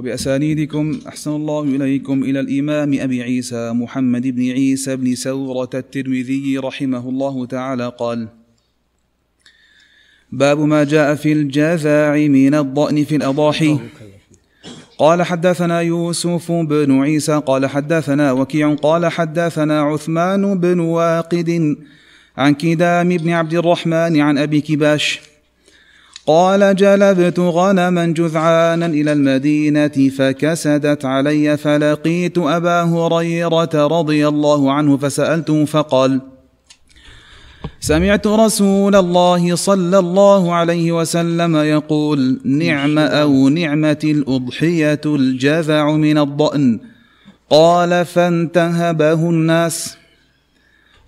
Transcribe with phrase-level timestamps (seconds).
[0.00, 7.08] وبأسانيدكم أحسن الله إليكم إلى الإمام أبي عيسى محمد بن عيسى بن سورة الترمذي رحمه
[7.08, 8.28] الله تعالى قال
[10.32, 13.78] باب ما جاء في الجذاع من الضأن في الأضاحي.
[14.98, 21.76] قال حدثنا يوسف بن عيسى قال حدثنا وكيع قال حدثنا عثمان بن واقد
[22.36, 25.20] عن كدام بن عبد الرحمن عن أبي كباش
[26.26, 35.64] قال جلبت غنما جذعانا إلى المدينة فكسدت علي فلقيت أبا هريرة رضي الله عنه فسألته
[35.64, 36.20] فقال
[37.80, 46.80] سمعت رسول الله صلى الله عليه وسلم يقول نعم أو نعمة الأضحية الجذع من الضأن؟
[47.50, 49.99] قال فانتهبه الناس.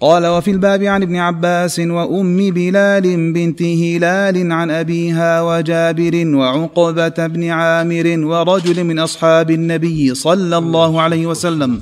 [0.02, 7.48] قال وفي الباب عن ابن عباس وأم بلال بنت هلال عن أبيها وجابر وعقبة بن
[7.48, 11.80] عامر ورجل من أصحاب النبي صلى الله عليه وسلم.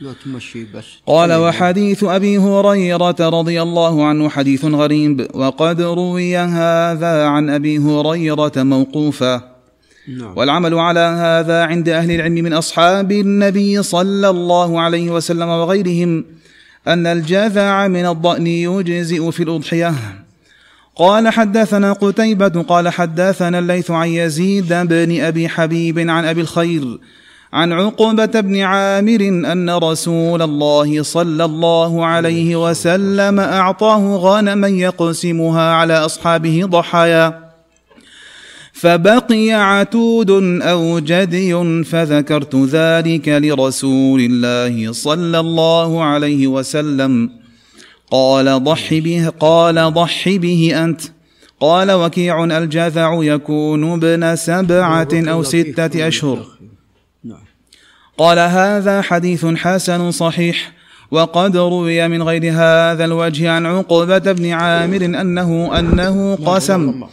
[0.00, 0.84] لا تمشي بس.
[1.06, 8.52] قال وحديث أبي هريرة رضي الله عنه حديث غريب وقد روي هذا عن أبي هريرة
[8.56, 9.40] موقوفا.
[10.18, 10.38] نعم.
[10.38, 16.24] والعمل على هذا عند أهل العلم من أصحاب النبي صلى الله عليه وسلم وغيرهم.
[16.88, 19.94] أن الجذع من الضأن يجزئ في الأضحية.
[20.96, 26.98] قال حدثنا قتيبة قال حدثنا الليث عن يزيد بن أبي حبيب عن أبي الخير
[27.52, 29.20] عن عقبة بن عامر
[29.52, 37.51] أن رسول الله صلى الله عليه وسلم أعطاه غنما يقسمها على أصحابه ضحايا.
[38.82, 40.30] فبقي عتود
[40.62, 47.30] أو جدي فذكرت ذلك لرسول الله صلى الله عليه وسلم.
[48.10, 51.00] قال ضح به قال ضح به أنت.
[51.60, 56.46] قال وكيع الجذع يكون ابن سبعة أو ستة أشهر.
[57.24, 57.44] نعم
[58.18, 60.72] قال هذا حديث حسن صحيح
[61.10, 67.04] وقد روي من غير هذا الوجه عن عقبة بن عامر أنه أنه قسم.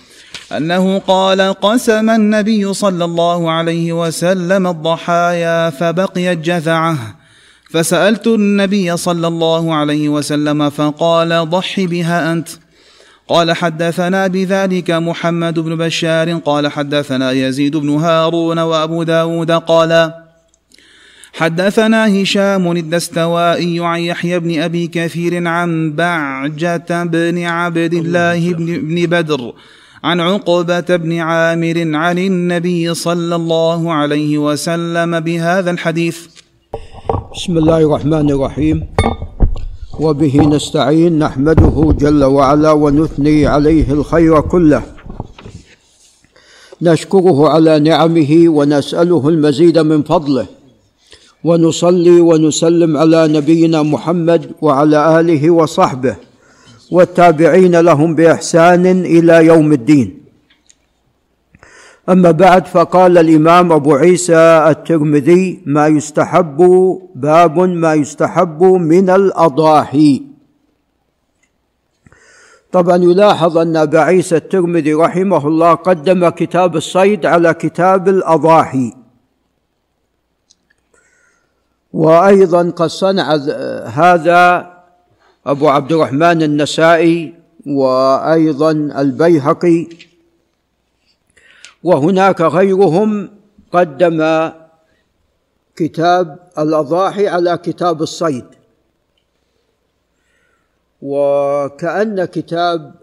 [0.57, 6.97] أنه قال قسم النبي صلى الله عليه وسلم الضحايا فبقيت جذعه
[7.71, 12.49] فسألت النبي صلى الله عليه وسلم فقال ضح بها أنت.
[13.27, 20.13] قال حدثنا بذلك محمد بن بشار قال حدثنا يزيد بن هارون وأبو داود قال
[21.33, 29.05] حدثنا هشام الدستوائي عن يحيى بن أبي كثير عن بعجة بن عبد الله بن, بن
[29.05, 29.53] بدر
[30.03, 36.17] عن عقبة بن عامر عن النبي صلى الله عليه وسلم بهذا الحديث.
[37.35, 38.87] بسم الله الرحمن الرحيم.
[39.99, 44.83] وبه نستعين نحمده جل وعلا ونثني عليه الخير كله.
[46.81, 50.45] نشكره على نعمه ونسأله المزيد من فضله.
[51.43, 56.28] ونصلي ونسلم على نبينا محمد وعلى آله وصحبه.
[56.91, 60.25] والتابعين لهم بإحسان إلى يوم الدين.
[62.09, 66.57] أما بعد فقال الإمام أبو عيسى الترمذي ما يستحب
[67.15, 70.23] باب ما يستحب من الأضاحي.
[72.71, 78.93] طبعا يلاحظ أن أبا عيسى الترمذي رحمه الله قدم كتاب الصيد على كتاب الأضاحي.
[81.93, 83.35] وأيضا قد صنع
[83.85, 84.73] هذا
[85.49, 87.33] أبو عبد الرحمن النسائي
[87.65, 89.87] وأيضا البيهقي.
[91.83, 93.29] وهناك غيرهم
[93.71, 94.51] قدم
[95.75, 98.45] كتاب الأضاحي على كتاب الصيد.
[101.01, 102.95] وكأن كتاب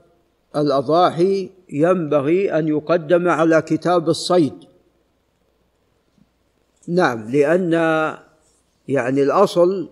[0.57, 4.55] الأضاحي ينبغي أن يقدم على كتاب الصيد.
[6.89, 7.73] نعم لأن
[8.89, 9.89] يعني الأصل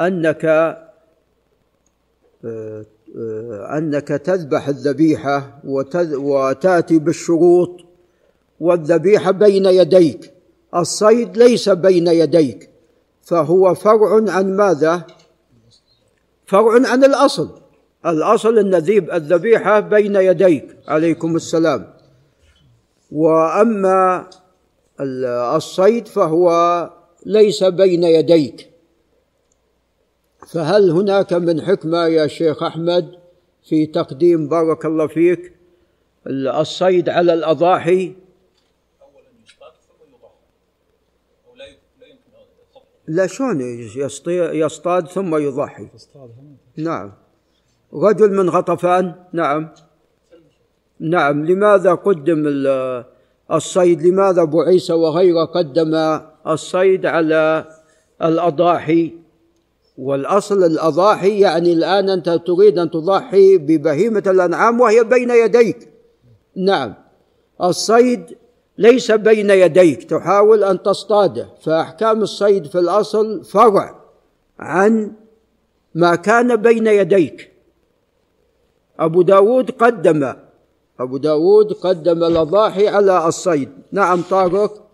[0.00, 0.46] أنك
[3.76, 5.60] أنك تذبح الذبيحة
[6.14, 7.80] وتأتي بالشروط
[8.60, 10.32] والذبيحة بين يديك.
[10.76, 12.70] الصيد ليس بين يديك
[13.22, 15.06] فهو فرع عن ماذا؟
[16.46, 17.60] فرع عن الأصل.
[18.06, 18.74] الأصل أن
[19.14, 20.76] الذبيحة بين يديك.
[20.88, 21.86] عليكم السلام.
[23.12, 24.26] وأما
[25.56, 26.50] الصيد فهو
[27.26, 28.69] ليس بين يديك.
[30.52, 33.14] فهل هناك من حكمة يا شيخ أحمد
[33.62, 35.52] في تقديم بارك الله فيك
[36.26, 38.12] الصيد على الأضاحي؟
[43.08, 43.60] لا شلون
[44.52, 45.88] يصطاد ثم يضحي؟
[46.76, 47.12] نعم.
[47.94, 49.68] رجل من غطفان؟ نعم.
[51.00, 51.44] نعم.
[51.44, 52.42] لماذا قدم
[53.50, 57.64] الصيد؟ لماذا ابو عيسى وغيره قدم الصيد على
[58.22, 59.19] الأضاحي؟
[60.00, 65.88] والأصل الأضاحي يعني الآن أنت تريد أن تضحي ببهيمة الأنعام وهي بين يديك.
[66.56, 66.94] نعم.
[67.62, 68.36] الصيد
[68.78, 70.04] ليس بين يديك.
[70.04, 71.48] تحاول أن تصطاده.
[71.62, 74.00] فأحكام الصيد في الأصل فرع
[74.58, 75.12] عن
[75.94, 77.52] ما كان بين يديك.
[79.00, 80.34] أبو داود قدم.
[81.00, 83.70] أبو داود قدم الأضاحي على الصيد.
[83.92, 84.89] نعم طارق.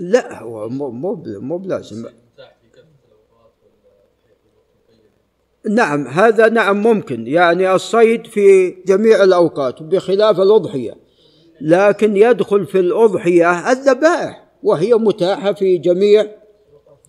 [0.00, 2.06] لا هو مو مو مو بلازم.
[5.70, 7.26] نعم هذا نعم ممكن.
[7.26, 10.96] يعني الصيد في جميع الأوقات بخلاف الأضحية.
[11.60, 16.26] لكن يدخل في الأضحية الذبائح وهي متاحة في جميع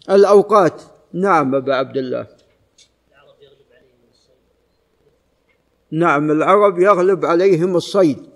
[0.09, 0.81] الأوقات.
[1.13, 2.27] نعم أبا عبد الله.
[5.91, 8.31] نعم العرب يغلب عليهم الصيد.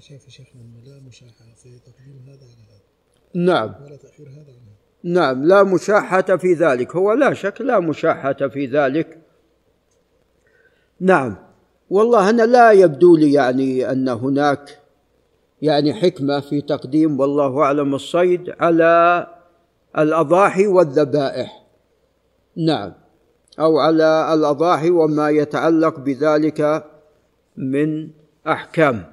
[0.00, 2.80] شايف شيخنا لا مشاحة في تقديم هذا على هذا
[3.36, 3.74] نعم.
[3.84, 4.56] ولا تأخير هذا
[5.04, 6.96] نعم لا مشاحة في ذلك.
[6.96, 9.18] هو لا شك لا مشاحة في ذلك.
[11.00, 11.36] نعم.
[11.90, 14.78] والله أنا لا يبدو لي يعني أن هناك
[15.62, 19.26] يعني حكمة في تقديم والله أعلم الصيد على
[19.98, 21.66] الأضاحي والذبائح.
[22.56, 22.92] نعم.
[23.60, 26.84] أو على الأضاحي وما يتعلق بذلك
[27.56, 28.10] من
[28.46, 29.04] أحكام.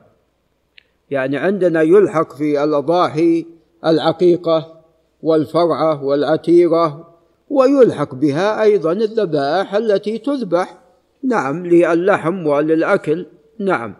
[1.11, 3.52] يعني عندنا يلحق في الأضاحي
[3.85, 4.83] العقيقة
[5.24, 7.13] والفرعة والعتيرة
[7.50, 10.77] ويلحق بها أيضا الذبائح التي تذبح.
[11.24, 13.25] نعم للحم وللأكل.
[13.59, 13.95] نعم.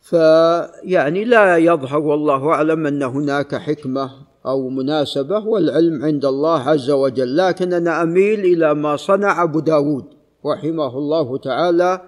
[0.00, 4.10] فيعني لا يظهر والله أعلم أن هناك حكمة
[4.46, 7.36] أو مناسبة والعلم عند الله عز وجل.
[7.36, 10.04] لكن أنا أميل إلى ما صنع أبو داود
[10.46, 12.00] رحمه الله تعالى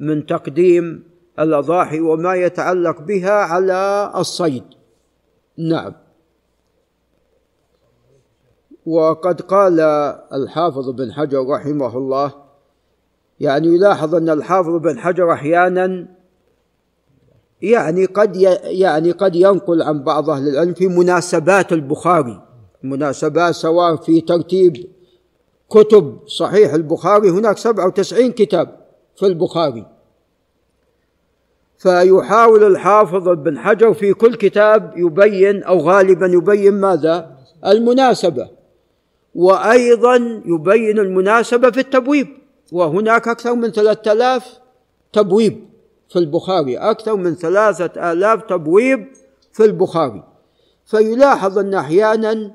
[0.00, 1.09] من تقديم
[1.40, 4.64] الأضاحي وما يتعلق بها على الصيد.
[5.58, 5.92] نعم.
[8.86, 9.80] وقد قال
[10.32, 12.32] الحافظ بن حجر رحمه الله
[13.40, 16.08] يعني يلاحظ أن الحافظ بن حجر أحيانا
[17.62, 22.42] يعني قد يعني قد ينقل عن بعض أهل العلم في مناسبات البخاري.
[22.82, 24.86] مناسبات سواء في ترتيب
[25.70, 28.76] كتب صحيح البخاري هناك 97 كتاب
[29.16, 29.99] في البخاري.
[31.80, 37.36] فيحاول الحافظ بن حجر في كل كتاب يبين أو غالبا يبين ماذا؟
[37.66, 38.48] المناسبة.
[39.34, 42.28] وأيضا يبين المناسبة في التبويب.
[42.72, 44.58] وهناك أكثر من ثلاثة آلاف
[45.12, 45.64] تبويب
[46.08, 46.76] في البخاري.
[46.76, 49.06] أكثر من ثلاثة آلاف تبويب
[49.52, 50.24] في البخاري.
[50.86, 52.50] فيلاحظ أن أحيانا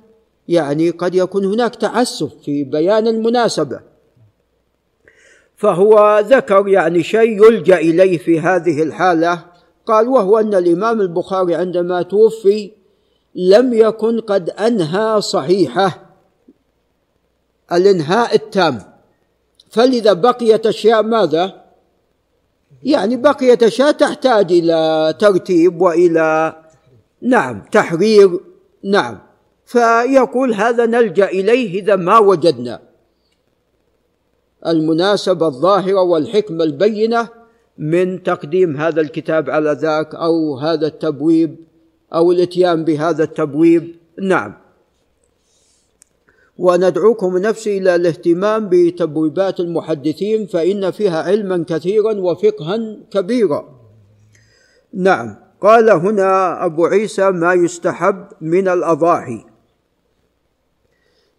[0.47, 3.94] يعني قد يكون هناك تعسف في بيان المناسبة.
[5.55, 9.45] فهو ذكر يعني شيء يلجأ إليه في هذه الحالة.
[9.85, 12.71] قال وهو أن الإمام البخاري عندما توفي
[13.35, 16.15] لم يكن قد أنهى صحيحه
[17.71, 18.81] الإنهاء التام.
[19.69, 21.65] فلذا بقيت أشياء ماذا؟
[22.83, 26.55] يعني بقيت أشياء تحتاج إلى ترتيب وإلى
[27.21, 28.39] نعم تحرير.
[28.83, 29.19] نعم.
[29.65, 32.94] فيقول هذا نلجأ إليه إذا ما وجدنا.
[34.67, 37.29] المناسبة الظاهرة والحكمة البينة
[37.77, 41.55] من تقديم هذا الكتاب على ذاك أو هذا التبويب
[42.13, 43.95] أو الإتيان بهذا التبويب.
[44.21, 44.53] نعم.
[46.57, 53.75] وندعوكم نفسي إلى الاهتمام بتبويبات المحدثين فإن فيها علما كثيرا وفقها كبيرا.
[54.93, 55.35] نعم.
[55.61, 59.54] قال هنا أبو عيسى ما يستحب من الأضاحي.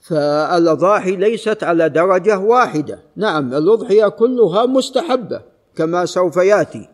[0.08, 2.98] فالأضاحي ليست على درجة واحدة.
[3.16, 5.42] نعم الأضحية كلها مستحبة
[5.76, 6.88] كما سوف يأتي.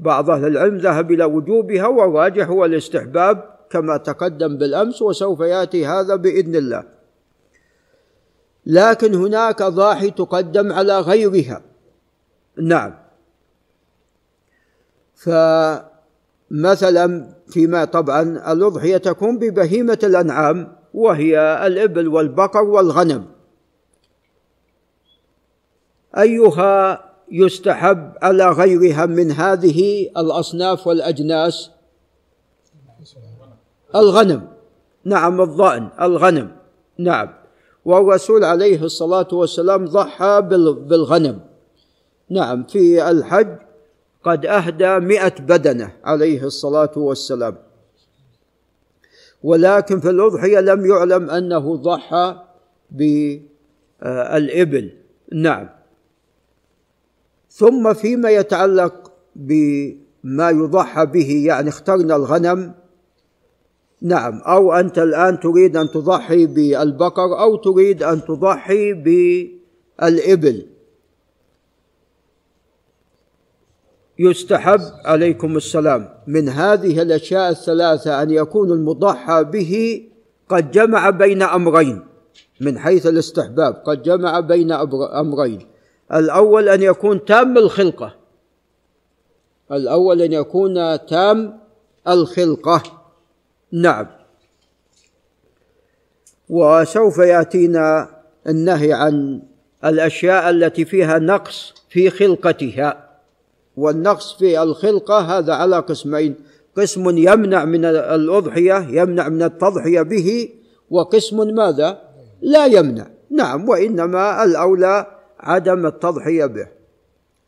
[0.00, 6.16] بعض أهل العلم ذهب إلى وجوبها والراجح هو الاستحباب كما تقدم بالأمس وسوف يأتي هذا
[6.16, 6.82] بإذن الله.
[8.66, 11.62] لكن هناك ضاحي تقدم على غيرها.
[12.62, 12.94] نعم.
[16.50, 23.26] فمثلا فيما طبعا الأضحية تكون ببهيمة الأنعام وهي الإبل والبقر والغنم.
[26.18, 31.70] أيها يستحب على غيرها من هذه الأصناف والأجناس؟
[33.94, 34.48] الغنم.
[35.04, 36.56] نعم الضأن الغنم.
[36.98, 37.28] نعم.
[37.84, 40.40] والرسول عليه الصلاة والسلام ضحى
[40.88, 41.40] بالغنم.
[42.30, 43.56] نعم في الحج
[44.24, 47.65] قد أهدى مئة بدنة عليه الصلاة والسلام.
[49.42, 52.36] ولكن في الأضحية لم يعلم أنه ضحى
[52.90, 54.92] بالإبل.
[55.32, 55.68] نعم.
[57.50, 62.74] ثم فيما يتعلق بما يضحى به يعني اخترنا الغنم.
[64.02, 64.40] نعم.
[64.40, 70.66] أو أنت الآن تريد أن تضحي بالبقر أو تريد أن تضحي بالإبل.
[74.18, 76.08] يستحب عليكم السلام.
[76.26, 80.02] من هذه الأشياء الثلاثة أن يكون المضحى به
[80.48, 82.06] قد جمع بين أمرين.
[82.60, 84.72] من حيث الاستحباب قد جمع بين
[85.12, 85.66] أمرين.
[86.12, 88.14] الأول أن يكون تام الخلقة.
[89.72, 91.58] الأول أن يكون تام
[92.08, 92.82] الخلقة.
[93.72, 94.06] نعم.
[96.48, 98.08] وسوف يأتينا
[98.48, 99.42] النهي عن
[99.84, 103.05] الأشياء التي فيها نقص في خلقتها.
[103.76, 106.34] والنقص في الخلقة هذا على قسمين.
[106.76, 110.48] قسم يمنع من الأضحية يمنع من التضحية به
[110.90, 111.98] وقسم ماذا؟
[112.42, 113.06] لا يمنع.
[113.30, 115.06] نعم وإنما الأولى
[115.40, 116.68] عدم التضحية به.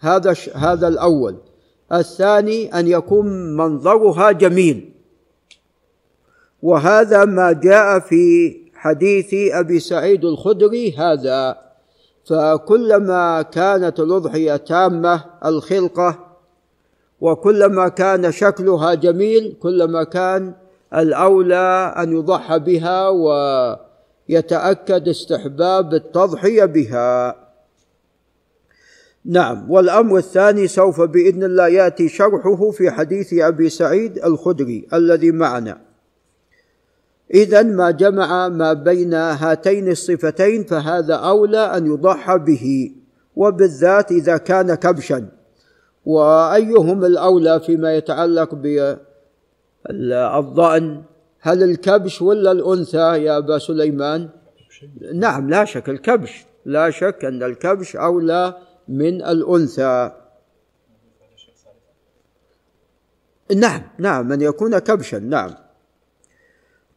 [0.01, 1.37] هذا هذا الأول.
[1.93, 4.93] الثاني أن يكون منظرها جميل.
[6.63, 11.68] وهذا ما جاء في حديث أبي سعيد الخدري هذا
[12.29, 16.29] فكلما كانت الأضحية تامة الخلقة
[17.21, 20.55] وكلما كان شكلها جميل كلما كان
[20.95, 23.09] الأولى أن يضحى بها
[24.29, 27.37] ويتأكد استحباب التضحية بها.
[29.25, 35.88] نعم والأمر الثاني سوف بإذن الله يأتي شرحه في حديث أبي سعيد الخدري الذي معنا.
[37.35, 42.93] إذا ما جمع ما بين هاتين الصفتين فهذا أولى أن يضحى به
[43.37, 45.29] وبالذات إذا كان كبشا.
[46.05, 48.55] وأيهم الأولى فيما يتعلق
[49.91, 51.03] بالضأن
[51.41, 54.29] هل الكبش ولا الأنثى يا أبا سليمان؟
[55.15, 58.55] نعم لا شك الكبش لا شك أن الكبش أولى
[58.89, 60.13] من الأنثى.
[63.57, 65.51] نعم نعم من يكون كبشا نعم.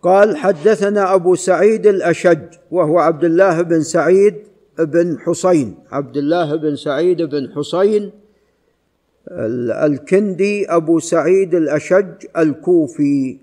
[0.02, 2.40] قال حدثنا أبو سعيد الأشج
[2.72, 4.36] وهو عبد الله بن سعيد
[4.80, 5.76] بن حسين.
[5.92, 8.12] عبد الله بن سعيد بن حسين
[9.86, 13.40] الكندي أبو سعيد الأشج الكوفي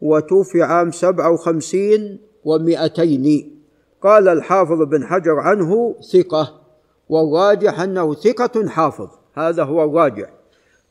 [0.00, 3.54] وتوفي عام سبعة وخمسين ومئتين.
[4.02, 6.60] قال الحافظ بن حجر عنه ثقة
[7.08, 9.08] والراجح أنه ثقة حافظ.
[9.34, 10.30] هذا هو الراجح.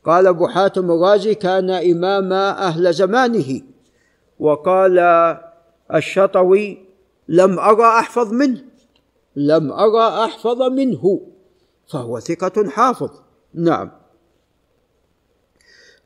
[0.05, 3.61] قال أبو حاتم الرازي كان إمام أهل زمانه.
[4.39, 4.99] وقال
[5.93, 6.87] الشطوي
[7.27, 8.63] لم أرى أحفظ منه.
[9.35, 11.21] لم أرى أحفظ منه.
[11.91, 13.11] فهو ثقة حافظ.
[13.53, 13.91] نعم.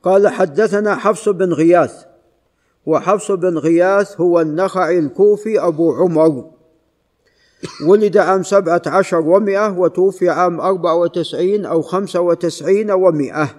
[0.03, 2.05] قال حدثنا حفص بن غياث.
[2.85, 6.51] وحفص بن غياث هو النخعي الكوفي أبو عمر.
[7.87, 13.49] ولد عام سبعة عشر ومئة وتوفي عام أربعة وتسعين أو خمسة وتسعين ومئة.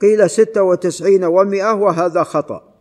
[0.00, 2.73] قيل ستة وتسعين ومئة وهذا خطأ.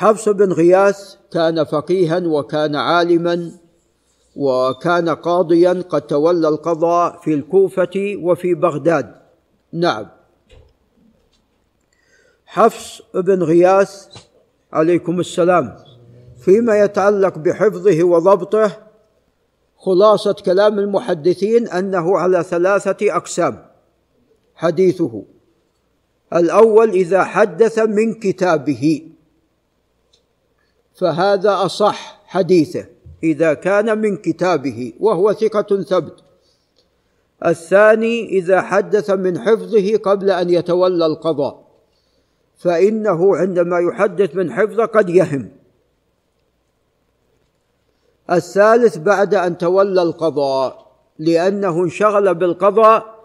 [0.00, 3.52] حفص بن غياث كان فقيها وكان عالما
[4.36, 9.14] وكان قاضيا قد تولى القضاء في الكوفة وفي بغداد.
[9.72, 10.06] نعم.
[12.46, 14.06] حفص بن غياث
[14.72, 15.76] عليكم السلام
[16.44, 18.72] فيما يتعلق بحفظه وضبطه
[19.76, 23.66] خلاصة كلام المحدثين أنه على ثلاثة أقسام
[24.54, 25.24] حديثه.
[26.32, 29.10] الأول إذا حدث من كتابه.
[31.00, 32.86] فهذا أصح حديثه
[33.22, 36.14] إذا كان من كتابه وهو ثقة ثبت.
[37.46, 41.66] الثاني إذا حدث من حفظه قبل أن يتولى القضاء
[42.56, 45.50] فإنه عندما يحدث من حفظه قد يهم.
[48.30, 53.20] الثالث بعد أن تولى القضاء لأنه انشغل بالقضاء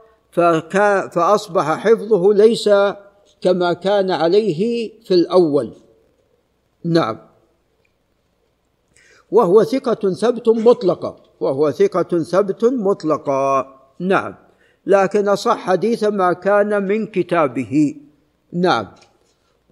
[1.12, 2.70] فأصبح حفظه ليس
[3.42, 5.72] كما كان عليه في الأول.
[6.84, 7.25] نعم.
[9.32, 13.68] وهو ثقة ثبت مطلقة وهو ثقة ثبت مطلقة
[14.00, 14.36] نعم.
[14.86, 17.96] لكن صح حديث ما كان من كتابه.
[18.54, 18.88] نعم.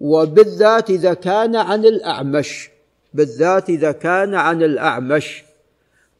[0.00, 2.70] وبالذات إذا كان عن الأعمش.
[3.14, 5.44] بالذات إذا كان عن الأعمش.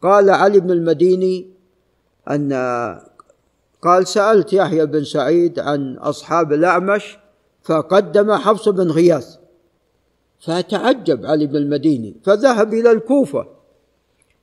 [0.03, 1.47] قال علي بن المديني
[2.31, 2.53] أن
[3.83, 7.19] قال سألت يحيى بن سعيد عن أصحاب الأعمش
[7.63, 9.37] فقدم حفص بن غياث.
[10.45, 13.47] فتعجب علي بن المديني فذهب إلى الكوفة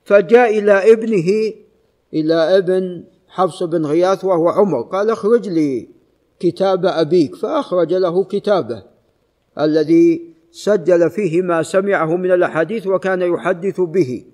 [0.04, 1.52] فجاء إلى ابنه
[2.14, 5.88] إلى ابن حفص بن غياث وهو عمر قال اخرج لي
[6.40, 7.36] كتاب أبيك.
[7.36, 8.82] فأخرج له كتابه
[9.60, 14.24] الذي سجل فيه ما سمعه من الأحاديث وكان يحدث به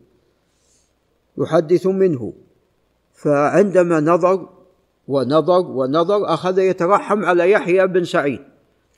[1.38, 2.32] يحدث منه.
[3.12, 4.48] فعندما نظر
[5.08, 8.40] ونظر ونظر أخذ يترحم على يحيى بن سعيد.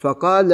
[0.01, 0.49] فقال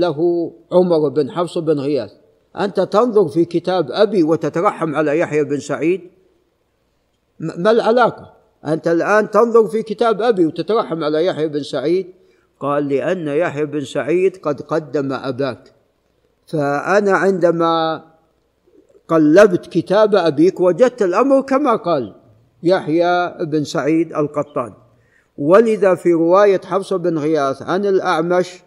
[0.00, 2.12] له عمر بن حفص بن غياث
[2.60, 6.00] أنت تنظر في كتاب أبي وتترحم على يحيى بن سعيد؟
[7.38, 8.32] ما العلاقة؟
[8.66, 12.06] أنت الآن تنظر في كتاب أبي وتترحم على يحيى بن سعيد؟
[12.60, 15.72] قال لأن يحيى بن سعيد قد قدم أباك
[16.46, 18.04] فأنا عندما
[19.08, 22.14] قلبت كتاب أبيك وجدت الأمر كما قال
[22.62, 24.72] يحيى بن سعيد القطان.
[25.38, 28.62] ولذا في رواية حفص بن غياث عن الأعمش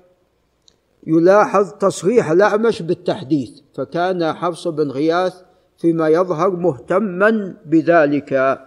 [1.08, 5.34] يلاحظ تصريح الأعمش بالتحديث فكان حفص بن غياث
[5.78, 8.60] فيما يظهر مهتما بذلك.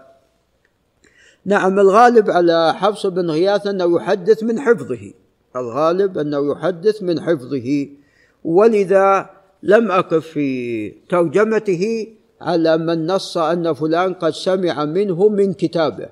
[1.45, 5.13] نعم الغالب على حفص بن غياث أنه يحدث من حفظه.
[5.57, 7.89] الغالب أنه يحدث من حفظه.
[8.45, 9.31] ولذا
[9.63, 12.07] لم أقف في ترجمته
[12.41, 16.09] على من نص أن فلان قد سمع منه من كتابه.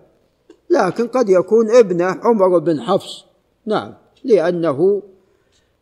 [0.71, 3.25] لكن قد يكون ابنه عمر بن حفص.
[3.67, 5.03] نعم لأنه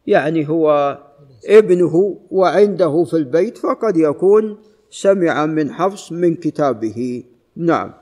[0.07, 0.99] يعني هو
[1.47, 4.59] ابنه وعنده في البيت فقد يكون
[4.91, 7.25] سمع من حفص من كتابه.
[7.57, 7.93] نعم.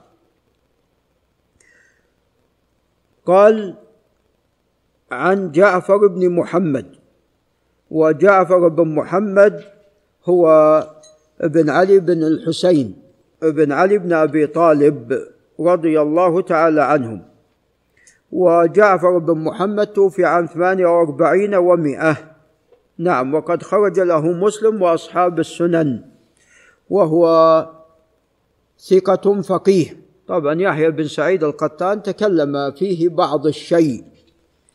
[3.26, 3.76] قال
[5.10, 6.86] عن جعفر بن محمد.
[7.90, 9.64] وجعفر بن محمد
[10.24, 10.46] هو
[11.40, 13.02] ابن علي بن الحسين
[13.42, 15.26] ابن علي بن أبي طالب
[15.60, 17.29] رضي الله تعالى عنهم.
[18.32, 22.16] وجعفر بن محمد توفي عام 48 ومئة
[22.98, 26.04] نعم وقد خرج له مسلم وأصحاب السنن
[26.90, 27.26] وهو
[28.88, 29.96] ثقة فقيه.
[30.28, 34.04] طبعا يحيى بن سعيد القطان تكلم فيه بعض الشيء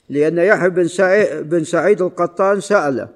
[0.10, 3.10] لأن يحيى بن سعيد, بن سعيد القطان سأله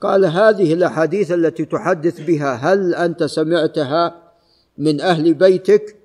[0.00, 4.14] قال هذه الأحاديث التي تحدث بها هل أنت سمعتها
[4.78, 5.96] من أهل بيتك؟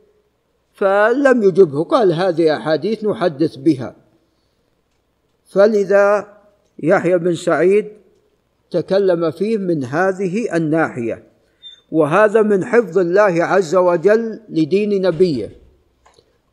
[0.78, 1.84] فلم يجبه.
[1.84, 3.96] قال هذه أحاديث نحدث بها.
[5.46, 6.28] فلذا
[6.80, 7.88] يحيى بن سعيد
[8.72, 11.24] تكلم فيه من هذه الناحية
[11.92, 15.52] وهذا من حفظ الله عز وجل لدين نبيه.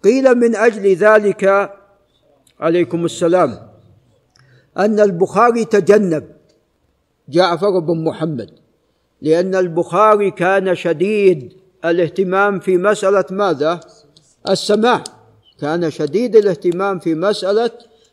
[0.05, 1.73] قيل من أجل ذلك
[2.61, 3.59] عليكم السلام
[4.79, 6.25] أن البخاري تجنب
[7.29, 8.51] جعفر بن محمد
[9.23, 11.53] لأن البخاري كان شديد
[11.85, 13.81] الاهتمام في مسألة ماذا؟
[14.49, 15.05] السماع.
[15.61, 17.71] كان شديد الاهتمام في مسألة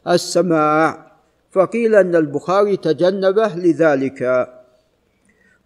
[0.07, 1.11] السماع.
[1.51, 4.49] فقيل أن البخاري تجنبه لذلك.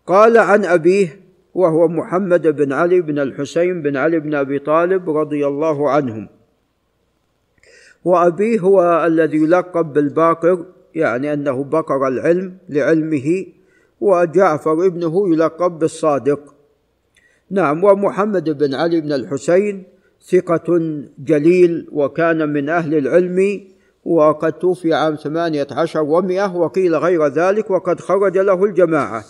[0.08, 1.20] قال عن أبيه
[1.56, 6.28] وهو محمد بن علي بن الحسين بن علي بن أبي طالب رضي الله عنهم.
[8.06, 13.46] وأبيه هو الذي يلقب بالباقر يعني أنه بقر العلم لعلمه
[14.02, 16.56] وجعفر ابنه يلقب بالصادق.
[17.50, 19.95] نعم ومحمد بن علي بن الحسين
[20.32, 23.62] ثقة جليل وكان من أهل العلم
[24.06, 29.24] وقد توفي عام ثمانية عشر ومئة وقيل غير ذلك وقد خرج له الجماعة.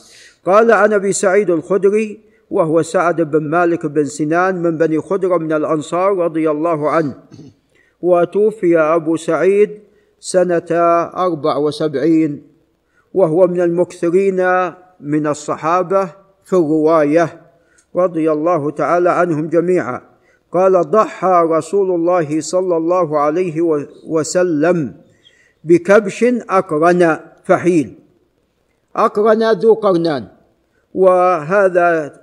[0.45, 5.53] قال عن أبي سعيد الخدري وهو سعد بن مالك بن سنان من بني خدرة من
[5.53, 7.15] الأنصار رضي الله عنه.
[8.01, 9.69] وتوفي أبو سعيد
[10.19, 10.67] سنة
[11.17, 12.43] أربع وسبعين
[13.13, 16.05] وهو من المكثرين من الصحابة
[16.45, 17.41] في الرواية
[17.95, 20.14] رضي الله تعالى عنهم جميعا.
[20.55, 23.61] قال ضحى رسول الله صلى الله عليه
[24.07, 24.93] وسلم
[25.63, 27.95] بكبش أقرن فحيل.
[28.95, 30.27] أقرن ذو قرنان.
[30.93, 32.13] وهذا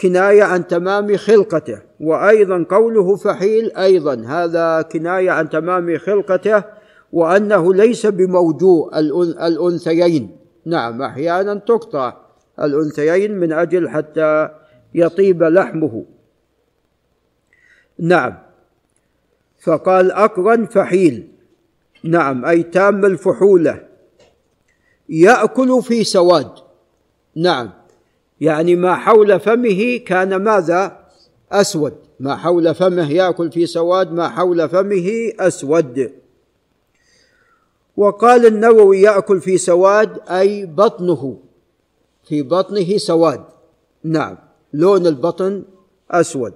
[0.00, 1.78] كناية عن تمام خلقته.
[2.00, 4.24] وأيضا قوله فحيل أيضا.
[4.26, 6.62] هذا كناية عن تمام خلقته.
[7.12, 8.98] وأنه ليس بموجوع
[9.46, 10.36] الأنثيين.
[10.66, 12.16] نعم أحيانا تقطع
[12.60, 14.48] الأنثيين من أجل حتى
[14.94, 16.04] يطيب لحمه.
[17.98, 18.38] نعم.
[19.60, 21.28] فقال أقرن فحيل.
[22.04, 23.88] نعم أي تام الفحولة.
[25.08, 26.50] يأكل في سواد.
[27.36, 27.70] نعم.
[28.40, 31.06] يعني ما حول فمه كان ماذا؟
[31.52, 31.94] أسود.
[32.20, 36.12] ما حول فمه يأكل في سواد ما حول فمه أسود.
[37.96, 41.38] وقال النووي يأكل في سواد أي بطنه.
[42.24, 43.44] في بطنه سواد.
[44.04, 44.36] نعم.
[44.72, 45.64] لون البطن
[46.10, 46.54] أسود.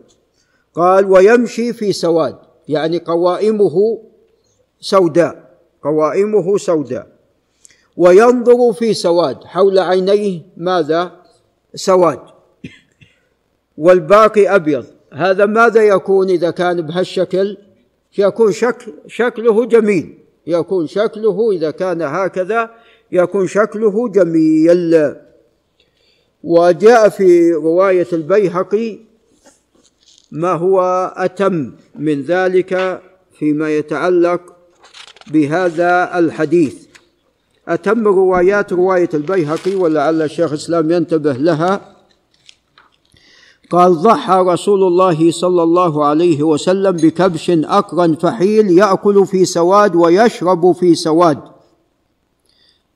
[0.75, 2.37] قال ويمشي في سواد
[2.69, 3.99] يعني قوائمه
[4.81, 5.43] سوداء
[5.83, 7.13] قوائمه سوداء.
[7.97, 11.13] وينظر في سواد حول عينيه ماذا؟
[11.75, 12.19] سواد.
[13.79, 14.87] والباقي أبيض.
[15.13, 17.57] هذا ماذا يكون إذا كان بهالشكل؟
[18.19, 20.19] يكون شكل شكله جميل.
[20.47, 22.71] يكون شكله إذا كان هكذا
[23.13, 25.15] يكون شكله جميل.
[26.43, 28.99] وجاء في رواية البيهقي
[30.33, 30.81] ما هو
[31.16, 33.03] أتم من ذلك
[33.38, 34.40] فيما يتعلق
[35.27, 36.75] بهذا الحديث.
[37.68, 41.95] أتم روايات رواية البيهقي ولعل الشيخ الإسلام ينتبه لها.
[43.71, 50.73] قال ضحى رسول الله صلى الله عليه وسلم بكبش أقرن فحيل يأكل في سواد ويشرب
[50.73, 51.38] في سواد.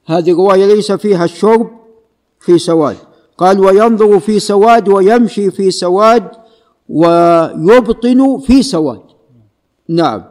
[0.07, 1.71] هذه رواية ليس فيها الشرب
[2.41, 2.97] في سواد.
[3.39, 6.46] قال وينظر في سواد ويمشي في سواد
[6.89, 9.03] ويبطن في سواد.
[9.89, 10.25] نعم.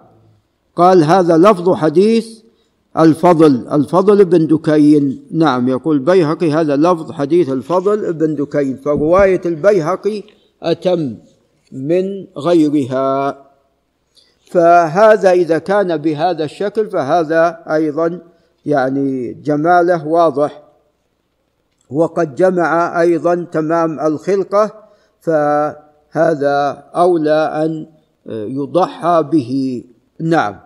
[0.76, 2.28] قال هذا لفظ حديث
[3.00, 5.24] الفضل الفضل بن دكين.
[5.32, 10.24] نعم يقول البيهقي هذا لفظ حديث الفضل بن دكين فرواية البيهقي
[10.64, 11.16] أتم
[11.72, 13.38] من غيرها.
[14.52, 18.20] فهذا إذا كان بهذا الشكل فهذا أيضا
[18.66, 20.64] يعني جماله واضح.
[21.90, 24.72] وقد جمع أيضا تمام الخلقة
[26.16, 27.88] فهذا أولى أن
[28.26, 29.84] يضحى به.
[30.20, 30.60] نعم.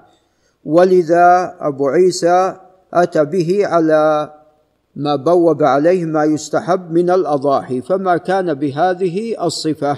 [0.65, 2.55] ولذا أبو عيسى
[2.93, 4.33] أتى به على
[4.95, 9.97] ما بوب عليه ما يستحب من الأضاحي فما كان بهذه الصفة.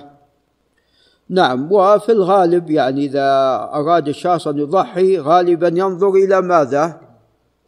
[1.29, 1.71] نعم.
[1.71, 3.29] وفي الغالب يعني إذا
[3.73, 6.97] أراد الشخص أن يضحي غالبا ينظر إلى ماذا؟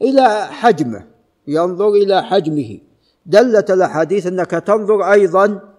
[0.01, 1.03] إلى حجمه.
[1.47, 2.77] ينظر إلى حجمه.
[3.25, 5.72] دلت الأحاديث أنك تنظر أيضا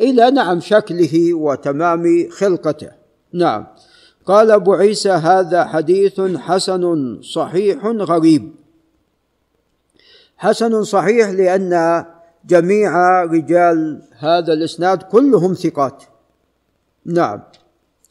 [0.00, 2.90] إلى نعم شكله وتمام خلقته.
[3.32, 3.66] نعم.
[4.26, 8.52] قال أبو عيسى هذا حديث حسن صحيح غريب.
[10.36, 12.04] حسن صحيح لأن
[12.46, 16.04] جميع رجال هذا الإسناد كلهم ثقات.
[17.04, 17.40] نعم.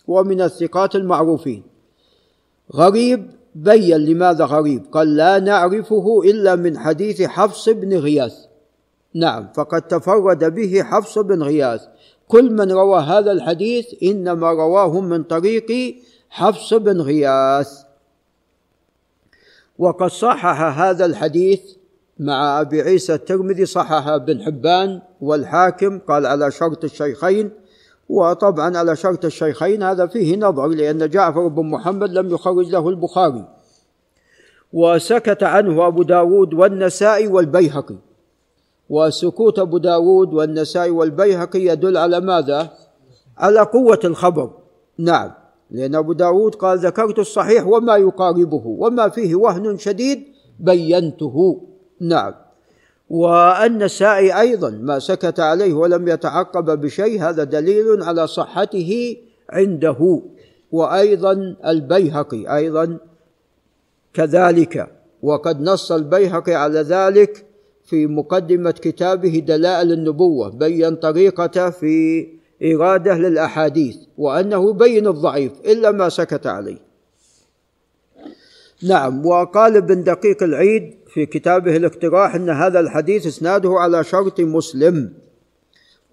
[0.07, 1.63] ومن الثقات المعروفين.
[2.73, 8.48] غريب بين لماذا غريب؟ قال لا نعرفه إلا من حديث حفص بن غياث.
[9.15, 11.81] نعم فقد تفرد به حفص بن غياث.
[12.27, 15.95] كل من روى هذا الحديث إنما رواه من طريق
[16.29, 17.83] حفص بن غياث.
[19.79, 21.61] وقد صحح هذا الحديث
[22.19, 27.51] مع أبي عيسى الترمذي صحح بن حبان والحاكم قال على شرط الشيخين.
[28.09, 33.47] وطبعا على شرط الشيخين هذا فيه نظر لأن جعفر بن محمد لم يخرج له البخاري.
[34.73, 38.08] وسكت عنه أبو داود والنسائي والبيهقي.
[38.89, 42.69] وسكوت أبو داود والنسائي والبيهقي يدل على ماذا؟
[43.37, 44.51] على قوة الخبر.
[44.97, 45.31] نعم.
[45.71, 50.23] لأن أبو داود قال ذكرت الصحيح وما يقاربه وما فيه وهن شديد
[50.59, 51.61] بينته.
[52.01, 52.33] نعم.
[53.09, 59.17] والنسائي أيضا ما سكت عليه ولم يتعقب بشيء هذا دليل على صحته
[59.49, 60.21] عنده.
[60.71, 62.97] وأيضا البيهقي أيضا
[64.13, 64.87] كذلك.
[65.23, 67.48] وقد نص البيهقي على ذلك
[67.89, 72.27] في مقدمة كتابه دلائل النبوة بين طريقته في
[72.63, 76.77] إرادة للأحاديث وأنه بين الضعيف إلا ما سكت عليه.
[78.83, 85.13] نعم وقال ابن دقيق العيد في كتابه الاقتراح أن هذا الحديث إسناده على شرط مسلم.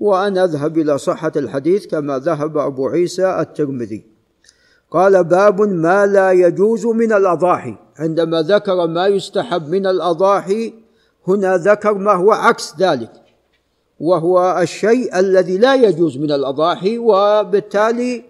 [0.01, 4.05] وأنا أذهب إلى صحة الحديث كما ذهب أبو عيسى الترمذي.
[4.91, 7.75] قال باب ما لا يجوز من الأضاحي.
[7.99, 10.86] عندما ذكر ما يستحب من الأضاحي
[11.29, 13.13] هنا ذكر ما هو عكس ذلك
[14.01, 18.25] وهو الشيء الذي لا يجوز من الأضاحي وبالتالي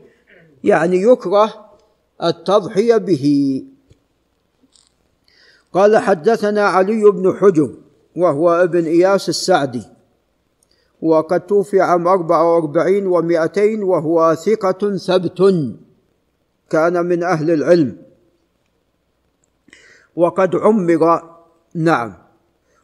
[0.65, 1.71] يعني يكره
[2.23, 3.65] التضحية به.
[5.73, 7.71] قال حدثنا علي بن حجر
[8.17, 9.83] وهو ابن إياس السعدي
[11.03, 15.43] وقد توفي عام أربعة وأربعين ومائتين وهو ثقة ثبت
[16.71, 17.97] كان من أهل العلم
[20.17, 21.23] وقد عمر.
[21.75, 22.26] نعم.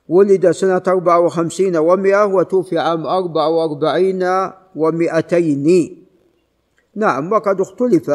[0.08, 5.98] ولد سنة أربعة وخمسين ومائة وتوفي عام أربعة وأربعين ومائتين
[6.94, 8.10] نعم وقد اختلف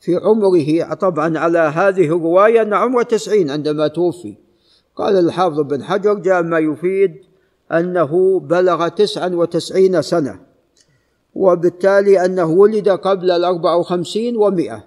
[0.00, 0.94] في عمره.
[0.94, 4.34] طبعا على هذه الرواية أن عمره تسعين عندما توفي.
[4.96, 7.14] قال الحافظ بن حجر جاء ما يفيد
[7.72, 10.40] أنه بلغ تسعا وتسعين سنة
[11.34, 14.84] وبالتالي أنه ولد قبل الأربع وخمسين ومئة.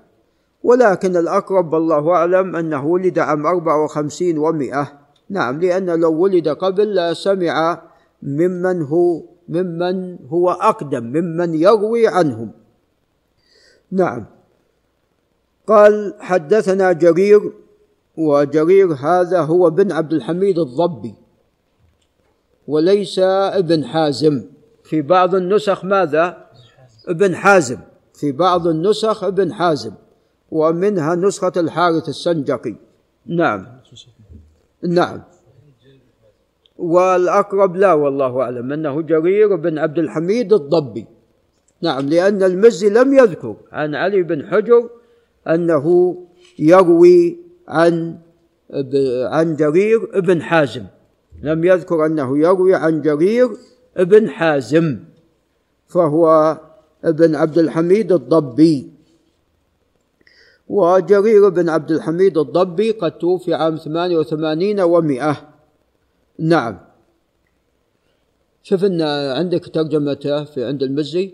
[0.63, 5.03] ولكن الأقرب والله أعلم أنه ولد عام أربع وخمسين ومئة.
[5.30, 7.82] نعم لأن لو ولد قبل لسمع
[8.24, 12.52] ممن هو ممن هو أقدم ممن يروي عنهم.
[13.92, 14.26] نعم.
[15.68, 17.52] قال حدثنا جرير
[18.18, 21.16] وجرير هذا هو بن عبد الحميد الضبي
[22.68, 24.44] وليس ابن حازم.
[24.84, 26.48] في بعض النسخ ماذا؟
[27.08, 27.78] ابن حازم.
[28.14, 29.92] في بعض النسخ ابن حازم
[30.52, 32.76] ومنها نسخة الحارث السنجقي.
[33.26, 33.83] نعم.
[34.88, 35.22] نعم.
[36.78, 41.06] والأقرب لا والله أعلم أنه جرير بن عبد الحميد الضبي.
[41.82, 44.89] نعم لأن المزي لم يذكر عن علي بن حجر
[45.48, 46.17] أنه
[46.60, 48.17] يروي عن
[49.32, 50.86] عن جرير بن حازم.
[51.43, 53.50] لم يذكر أنه يروي عن جرير
[54.00, 55.00] بن حازم
[55.88, 56.58] فهو
[57.04, 58.91] ابن عبد الحميد الضبي.
[60.74, 65.36] وجرير بن عبد الحميد الضبي قد توفي عام ثمانية وثمانين ومئة
[66.40, 66.80] نعم.
[68.64, 69.02] شوف إن
[69.38, 71.34] عندك ترجمته في عند المزي.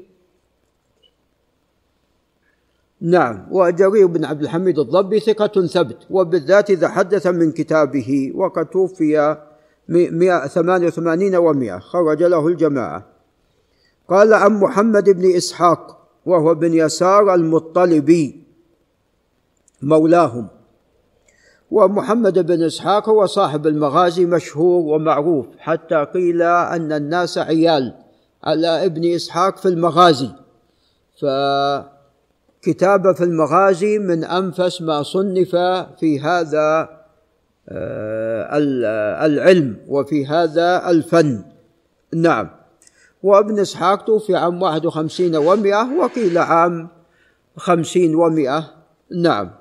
[3.02, 3.48] نعم.
[3.52, 9.38] وجرير بن عبد الحميد الضبي ثقة ثبت وبالذات إذا حدث من كتابه وقد توفي
[9.88, 13.08] 188 و100 خرج له الجماعة.
[14.10, 18.49] قال عن محمد بن إسحاق وهو بن يسار المطلبي.
[19.82, 20.48] مولاهم.
[21.72, 27.94] ومحمد بن إسحاق هو صاحب المغازي مشهور ومعروف حتى قيل أن الناس عيال
[28.44, 30.30] على ابن إسحاق في المغازي.
[31.22, 35.56] فكتاب في المغازي من أنفس ما صنف
[36.00, 37.00] في هذا
[37.70, 38.58] آه،
[39.26, 41.44] العلم وفي هذا الفن.
[42.16, 42.50] نعم.
[43.24, 46.88] وابن إسحاق توفي عام واحد وخمسين ومئة وقيل عام
[47.58, 48.74] خمسين ومئة.
[49.22, 49.59] نعم.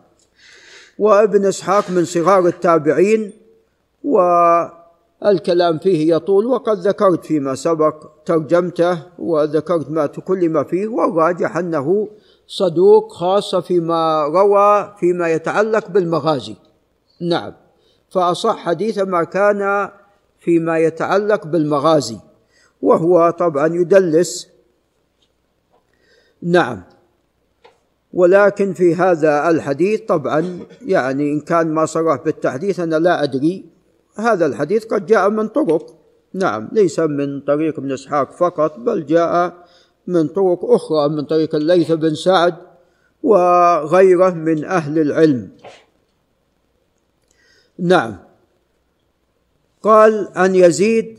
[0.99, 3.33] وابن إسحاق من صغار التابعين
[4.05, 12.09] والكلام فيه يطول وقد ذكرت فيما سبق ترجمته وذكرت ما تكلم فيه والراجح أنه
[12.47, 16.57] صدوق خاصة فيما روى فيما يتعلق بالمغازي.
[17.21, 17.53] نعم.
[18.11, 19.91] فأصح حديث ما كان
[20.41, 22.19] فيما يتعلق بالمغازي
[22.83, 24.49] وهو طبعا يدلس.
[26.43, 26.83] نعم.
[28.13, 33.65] ولكن في هذا الحديث طبعا يعني إن كان ما صرح بالتحديث أنا لا أدري.
[34.17, 35.95] هذا الحديث قد جاء من طرق.
[36.35, 39.65] نعم ليس من طريق ابن إسحاق فقط بل جاء
[40.07, 42.55] من طرق أخرى من طريق الليث بن سعد
[43.23, 45.51] وغيره من أهل العلم.
[47.79, 48.17] نعم.
[49.83, 51.19] قال عن يزيد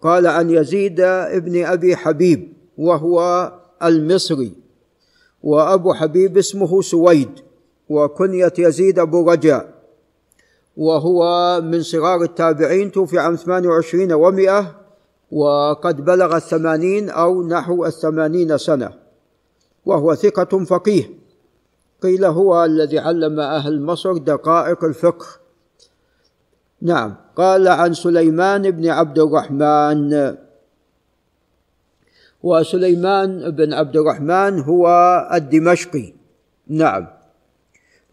[0.00, 4.61] قال عن يزيد ابن أبي حبيب وهو المصري.
[5.42, 7.30] وأبو حبيب اسمه سويد
[7.88, 9.72] وكنية يزيد أبو رجاء.
[10.76, 14.76] وهو من صغار التابعين توفي عام 28 ومئة
[15.32, 18.90] وقد بلغ الثمانين أو نحو الثمانين سنة
[19.86, 21.10] وهو ثقة فقيه.
[22.02, 25.26] قيل هو الذي علم أهل مصر دقائق الفقه.
[26.82, 30.36] نعم قال عن سليمان بن عبد الرحمن.
[32.42, 34.86] وسليمان بن عبد الرحمن هو
[35.32, 36.12] الدمشقي.
[36.68, 37.06] نعم.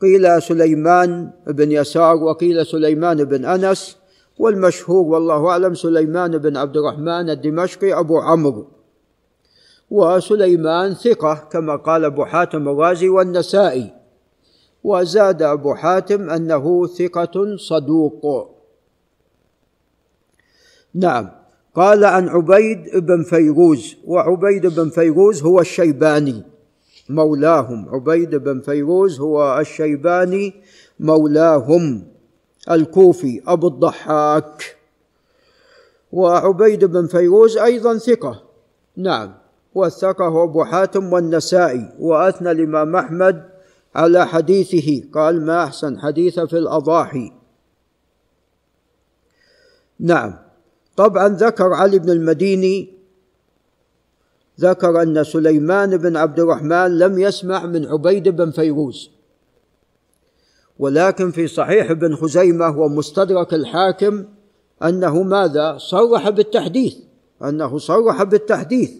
[0.01, 3.97] قيل سليمان بن يسار وقيل سليمان بن أنس
[4.37, 8.67] والمشهور والله أعلم سليمان بن عبد الرحمن الدمشقي أبو عمرو.
[9.89, 13.93] وسليمان ثقة كما قال أبو حاتم الرازي والنسائي.
[14.83, 18.49] وزاد أبو حاتم أنه ثقة صدوق.
[20.93, 21.38] نعم.
[21.79, 26.43] قال عن عبيد بن فيروز وعبيد بن فيروز هو الشيباني
[27.09, 27.89] مولاهم.
[27.89, 30.53] عبيد بن فيروز هو الشيباني
[30.99, 32.07] مولاهم.
[32.71, 34.77] الكوفي أبو الضحاك.
[36.11, 38.43] وعبيد بن فيروز أيضا ثقة.
[38.97, 39.33] نعم.
[39.75, 41.89] وثقه أبو حاتم والنسائي.
[41.99, 43.49] وأثنى الإمام أحمد
[43.95, 45.03] على حديثه.
[45.13, 47.31] قال ما أحسن حديث في الأضاحي.
[49.99, 50.48] نعم.
[50.99, 52.93] طبعا ذكر علي بن المديني
[54.59, 59.11] ذكر أن سليمان بن عبد الرحمن لم يسمع من عبيد بن فيروز.
[60.79, 64.25] ولكن في صحيح ابن خزيمة ومستدرك الحاكم
[64.83, 66.95] أنه ماذا؟ صرح بالتحديث
[67.43, 68.91] أنه صرح بالتحديث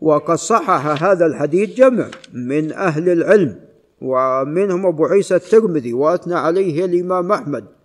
[0.00, 3.60] وقد صحح هذا الحديث جمع من أهل العلم
[4.00, 7.77] ومنهم أبو عيسى الترمذي وأثنى عليه الإمام أحمد.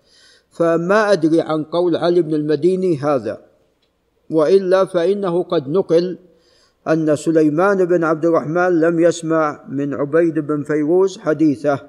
[0.54, 3.42] فما أدري عن قول علي بن المديني هذا.
[4.30, 6.20] وإلا فإنه قد نقل
[6.88, 11.80] أن سليمان بن عبد الرحمن لم يسمع من عبيد بن فيروز حديثه.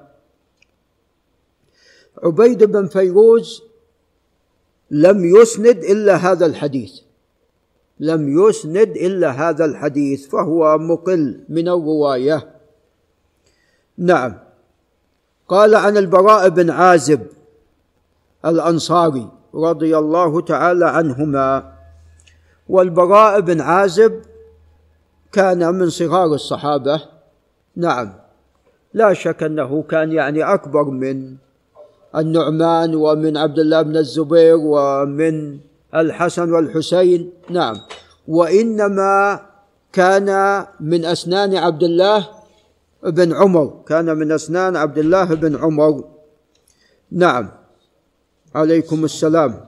[2.23, 3.61] عبيد بن فيروز
[4.91, 6.93] لم يسند إلا هذا الحديث.
[7.99, 12.55] لم يسند إلا هذا الحديث فهو مقل من الرواية.
[13.97, 14.39] نعم.
[15.47, 17.34] قال عن البراء بن عازب
[18.45, 21.73] الأنصاري رضي الله تعالى عنهما.
[22.69, 24.21] والبراء بن عازب
[25.31, 27.01] كان من صغار الصحابة.
[27.75, 28.13] نعم.
[28.93, 31.35] لا شك أنه كان يعني أكبر من
[32.15, 35.59] النعمان ومن عبد الله بن الزبير ومن
[35.95, 37.33] الحسن والحسين.
[37.49, 37.75] نعم.
[38.27, 39.39] وإنما
[39.93, 40.29] كان
[40.79, 42.27] من أسنان عبد الله
[43.03, 43.83] بن عمر.
[43.87, 46.03] كان من أسنان عبد الله بن عمر.
[47.11, 47.64] نعم.
[48.55, 49.65] عليكم السلام.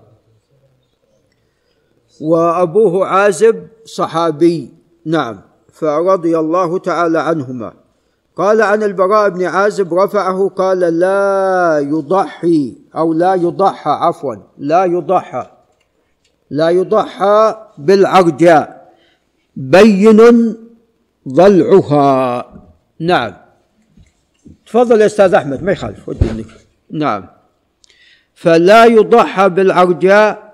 [2.21, 4.73] وأبوه عازب صحابي
[5.05, 5.41] نعم
[5.73, 7.73] فرضي الله تعالى عنهما.
[8.35, 15.47] قال عن البراء بن عازب رفعه قال لا يضحي أو لا يضحى عفوا لا يضحى
[16.49, 18.93] لا يضحى بالعرجاء
[19.55, 20.19] بين
[21.29, 22.45] ضلعها.
[22.99, 23.33] نعم.
[24.65, 26.45] تفضل يا أستاذ أحمد ما يخالف ودي
[26.91, 27.36] نعم.
[28.37, 30.53] فلا يضحى بالعرجاء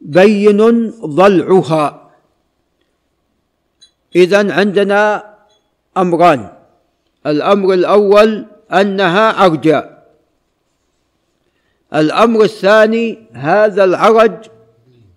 [0.00, 2.10] بين ضلعها.
[4.16, 5.34] اذا عندنا
[5.96, 6.50] أمران.
[7.26, 10.08] الأمر الأول أنها عرجاء
[11.94, 14.36] الأمر الثاني هذا العرج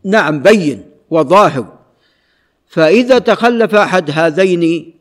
[0.04, 1.78] نعم بين وظاهر.
[2.67, 4.93] فإذا تخلف أحد هذين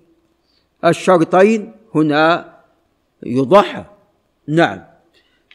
[0.84, 2.54] الشرطين هنا
[3.22, 3.84] يضحى
[4.48, 4.89] نعم.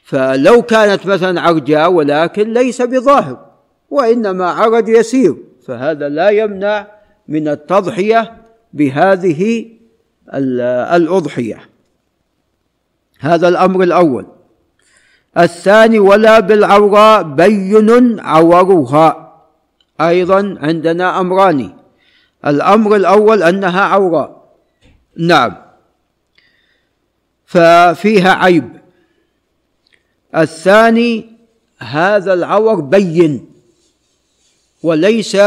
[0.05, 3.45] فلو كانت مثلا عرجاء ولكن ليس بظاهر
[3.89, 5.35] وإنما عرج يسير
[5.67, 6.87] فهذا لا يمنع
[7.27, 8.37] من التضحية
[8.73, 9.65] بهذه
[10.93, 11.59] الأضحية.
[13.19, 14.25] هذا الأمر الأول.
[15.37, 19.33] الثاني ولا بالعوراء بين عورها
[20.01, 21.73] أيضا عندنا أمران.
[22.45, 24.53] الأمر الأول أنها عوراء
[25.17, 25.55] نعم.
[27.45, 28.84] ففيها عيب.
[30.35, 31.25] الثاني
[31.79, 33.45] هذا العور بين
[34.83, 35.37] وليس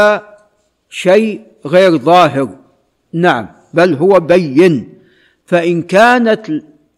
[0.89, 2.49] شيء غير ظاهر.
[3.13, 4.93] نعم بل هو بين.
[5.45, 6.47] فإن كانت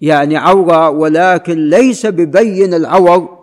[0.01, 3.41] يعني عورة ولكن ليس ببين العور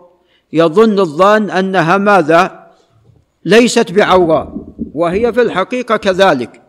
[0.53, 2.67] يظن الظان أنها ماذا؟
[3.45, 6.61] ليست بعورة وهي في الحقيقة كذلك.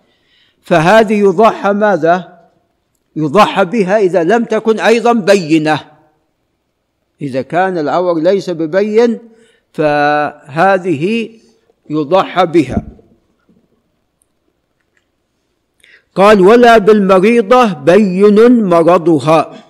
[0.63, 2.41] فهذه يضحى ماذا؟
[3.17, 5.90] يضحى بها إذا لم تكن أيضا بينة.
[7.23, 9.19] إذا كان العور ليس ببين
[9.73, 11.31] فهذه
[11.91, 12.85] يضحى بها.
[16.15, 19.65] قال ولا بالمريضة بين مرضها.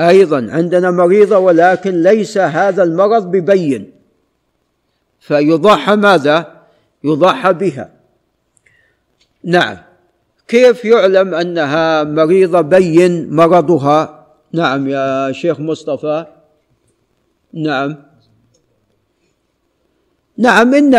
[0.00, 3.92] أيضا عندنا مريضة ولكن ليس هذا المرض ببين.
[5.20, 6.62] فيضحى ماذا؟
[7.04, 7.90] يضحى بها.
[9.44, 9.76] نعم.
[10.48, 14.17] كيف يعلم أنها مريضة بين مرضها؟
[14.52, 16.26] نعم يا شيخ مصطفى.
[17.54, 17.96] نعم.
[20.38, 20.90] نعم إن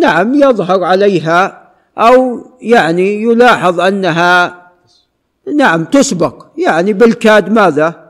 [0.00, 4.62] نعم يظهر عليها أو يعني يلاحظ أنها
[5.56, 6.46] نعم تسبق.
[6.58, 8.08] يعني بالكاد ماذا؟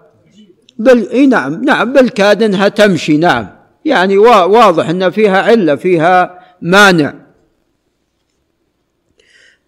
[0.78, 3.16] بال إي نعم نعم بالكاد إنها تمشي.
[3.16, 3.48] نعم.
[3.84, 7.14] يعني واضح إن فيها علة فيها مانع.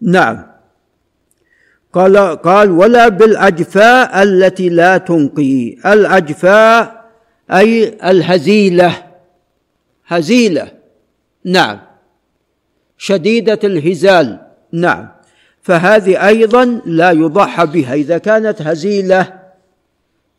[0.01, 0.47] نعم.
[1.93, 5.77] قال قال ولا بالعجفاء التي لا تنقي.
[5.87, 7.05] العجفاء
[7.51, 8.93] أي الهزيلة.
[10.07, 10.69] هزيلة.
[11.45, 11.79] نعم.
[12.99, 14.39] شديدة الهزال.
[14.73, 15.09] نعم.
[15.63, 17.95] فهذه أيضا لا يضحى بها.
[17.95, 19.41] إذا كانت هزيلة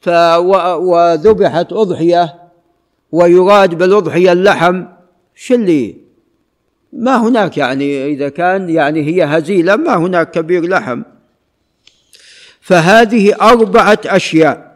[0.07, 2.35] وذبحت أضحية
[3.11, 4.83] ويراد بالأضحية اللحم
[5.35, 5.95] شو اللي؟
[6.93, 11.01] ما هناك يعني إذا كان يعني هي هزيلة ما هناك كبير لحم.
[12.61, 14.71] فهذه أربعة أشياء.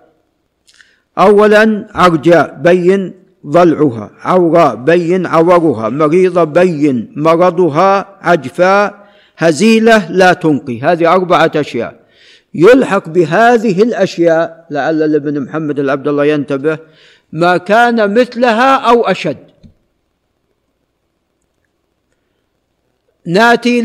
[1.18, 3.14] أولا عرجاء بين
[3.46, 4.12] ضلعها.
[4.20, 5.90] عوراء بين عورها.
[5.90, 7.12] مريضة بين.
[7.16, 9.06] مرضها عجفاء.
[9.38, 10.82] هزيلة لا تنقي.
[10.82, 12.00] هذه أربعة أشياء.
[12.54, 16.78] يلحق بهذه الأشياء لعل الابن محمد العبد الله ينتبه
[17.32, 19.38] ما كان مثلها أو أشد.
[23.28, 23.82] ناتي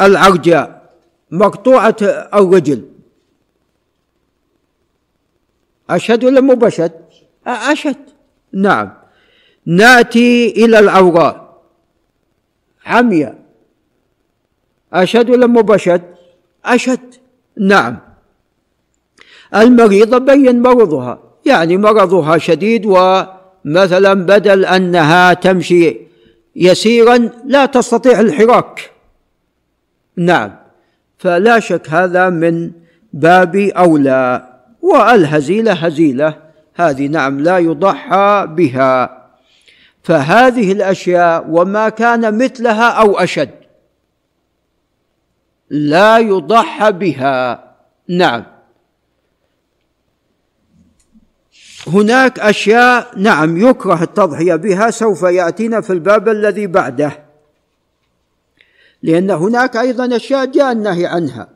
[0.00, 0.77] للعرجاء
[1.30, 1.96] مقطوعة
[2.34, 2.84] الرجل
[5.90, 7.00] أشد ولا مو بشد؟
[7.46, 7.96] أشد
[8.52, 8.92] نعم.
[9.66, 11.62] نأتي إلى العوراء
[12.86, 13.38] عمياء.
[14.92, 16.02] اشد ولا مو بشد
[16.64, 17.14] اشد
[17.60, 17.98] نعم.
[19.54, 21.22] المريضه بين مرضها.
[21.46, 25.96] يعني مرضها شديد ومثلا بدل أنها تمشي
[26.56, 28.90] يسيرا لا تستطيع الحراك.
[30.16, 30.67] نعم.
[31.18, 32.70] فلا شك هذا من
[33.12, 34.48] باب أولى
[34.82, 36.34] والهزيلة هزيلة.
[36.74, 39.18] هذه نعم لا يضحى بها.
[40.02, 43.50] فهذه الأشياء وما كان مثلها أو أشد
[45.70, 47.64] لا يضحى بها.
[48.08, 48.44] نعم.
[51.86, 57.27] هناك أشياء نعم يكره التضحية بها سوف يأتينا في الباب الذي بعده.
[59.02, 61.48] لأن هناك أيضا أشياء جاء النهي عنها.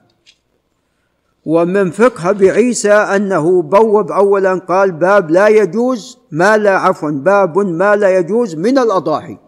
[1.47, 7.97] ومن فقه بعيسى أنه بوب اولا قال باب لا يجوز ما لا عفوا باب ما
[7.97, 9.38] لا يجوز من الأضاحي.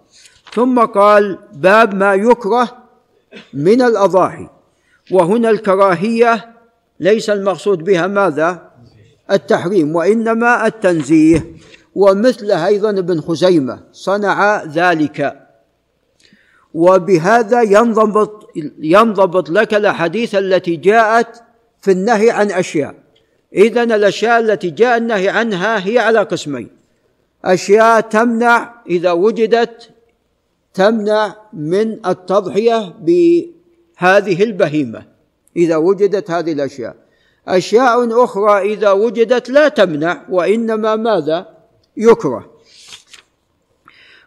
[0.55, 2.69] ثم قال باب ما يكره
[3.55, 4.49] من الأضاحي.
[5.11, 6.55] وهنا الكراهية
[7.01, 8.71] ليس المقصود بها ماذا؟
[9.31, 11.55] التحريم وإنما التنزيه.
[11.95, 15.44] ومثله أيضا ابن خزيمة صنع ذلك.
[16.75, 21.43] وبهذا ينضبط ينضبط لك الأحاديث التي جاءت
[21.81, 22.95] في النهي عن أشياء.
[23.55, 26.68] اذا الأشياء التي جاء النهي عنها هي على قسمين.
[27.45, 29.91] أشياء تمنع إذا وجدت
[30.75, 35.03] تمنع من التضحية بهذه البهيمة
[35.57, 36.97] إذا وجدت هذه الأشياء.
[37.49, 41.49] أشياء أخرى إذا وجدت لا تمنع وإنما ماذا؟
[41.97, 42.54] يكره.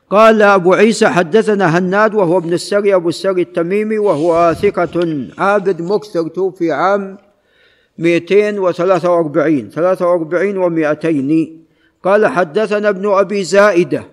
[0.09, 6.27] قال أبو عيسى حدثنا هناد وهو ابن السري أبو السري التميمي وهو ثقة عابد مكثر
[6.27, 7.17] توفي عام
[7.97, 11.49] 243 43 و200
[12.03, 14.03] قال حدثنا ابن أبي زائدة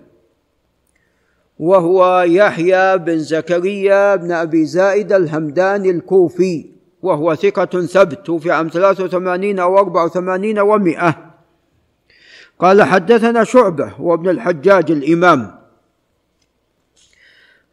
[1.59, 6.65] وهو يحيى بن زكريا بن أبي زائدة الهمداني الكوفي
[7.01, 11.13] وهو ثقة ثبت توفي عام 83 أو 84 و100
[12.59, 15.64] قال حدثنا شعبة وابن الحجاج الإمام.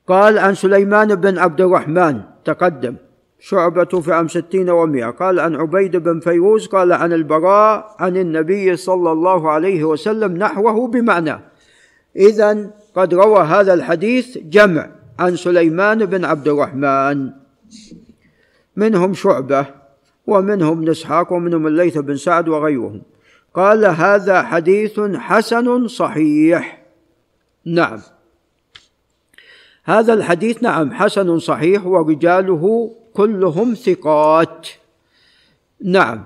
[0.08, 2.96] قال عن سليمان بن عبد الرحمن تقدم.
[3.38, 8.76] شعبة في عام ستين ومئة قال عن عبيد بن فيروز قال عن البراء عن النبي
[8.76, 11.40] صلى الله عليه وسلم نحوه بمعنى.
[12.16, 17.30] إذا قد روى هذا الحديث جمع عن سليمان بن عبد الرحمن.
[18.76, 19.66] منهم شعبة
[20.26, 23.02] ومنهم ابن إسحاق ومنهم الليث بن سعد وغيرهم.
[23.54, 26.82] قال هذا حديث حسن صحيح.
[27.66, 28.00] نعم.
[29.84, 34.68] هذا الحديث نعم حسن صحيح ورجاله كلهم ثقات.
[35.84, 36.24] نعم.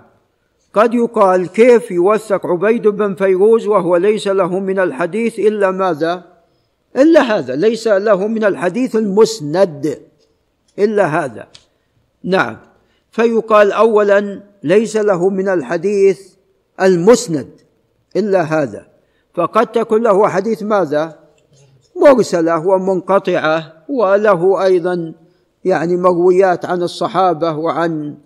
[0.74, 6.24] قد يقال كيف يوثق عبيد بن فيروز وهو ليس له من الحديث إلا ماذا؟
[6.96, 9.98] إلا هذا ليس له من الحديث المسند
[10.78, 11.48] إلا هذا.
[12.24, 12.56] نعم.
[13.10, 16.20] فيقال اولا ليس له من الحديث
[16.80, 17.50] المسند
[18.16, 18.86] إلا هذا.
[19.34, 21.25] فقد تكون له حديث ماذا؟
[22.02, 25.14] مرسله ومنقطعه وله أيضا
[25.64, 28.16] يعني مرويات عن الصحابة وعن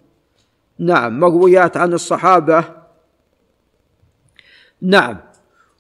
[0.79, 2.65] نعم مرويات عن الصحابة.
[4.83, 5.17] نعم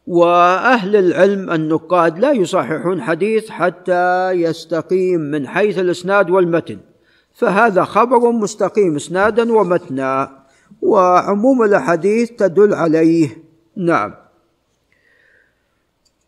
[0.07, 6.78] وأهل العلم النقاد لا يصححون حديث حتى يستقيم من حيث الإسناد والمتن
[7.34, 10.41] فهذا خبر مستقيم إسنادا ومتنا
[10.82, 13.28] وعموم الأحاديث تدل عليه.
[13.76, 14.14] نعم.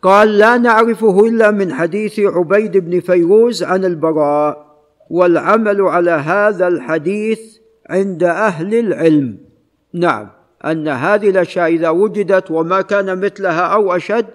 [0.02, 4.72] قال لا نعرفه إلا من حديث عبيد بن فيروز عن البراء
[5.10, 7.40] والعمل على هذا الحديث
[7.90, 9.38] عند أهل العلم.
[9.94, 10.28] نعم
[10.64, 14.26] أن هذه الأشياء إذا وجدت وما كان مثلها أو أشد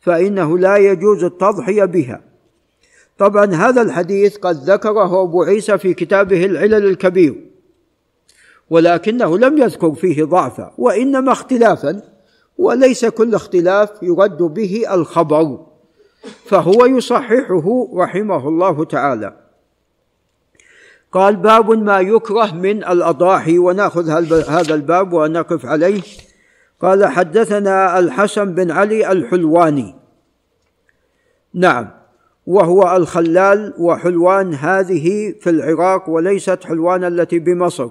[0.00, 2.20] فإنه لا يجوز التضحية بها.
[3.18, 7.46] طبعا هذا الحديث قد ذكره أبو عيسى في كتابه العلل الكبير
[8.70, 12.15] ولكنه لم يذكر فيه ضعفا وإنما اختلافا.
[12.58, 15.66] وليس كل اختلاف يرد به الخبر.
[16.44, 19.36] فهو يصححه رحمه الله تعالى.
[21.12, 24.10] قال باب ما يكره من الأضاحي ونأخذ
[24.48, 26.02] هذا الباب ونقف عليه.
[26.82, 29.94] قال حدثنا الحسن بن علي الحلواني.
[31.54, 31.90] نعم
[32.46, 37.90] وهو الخلال وحلوان هذه في العراق وليست حلوان التي بمصر.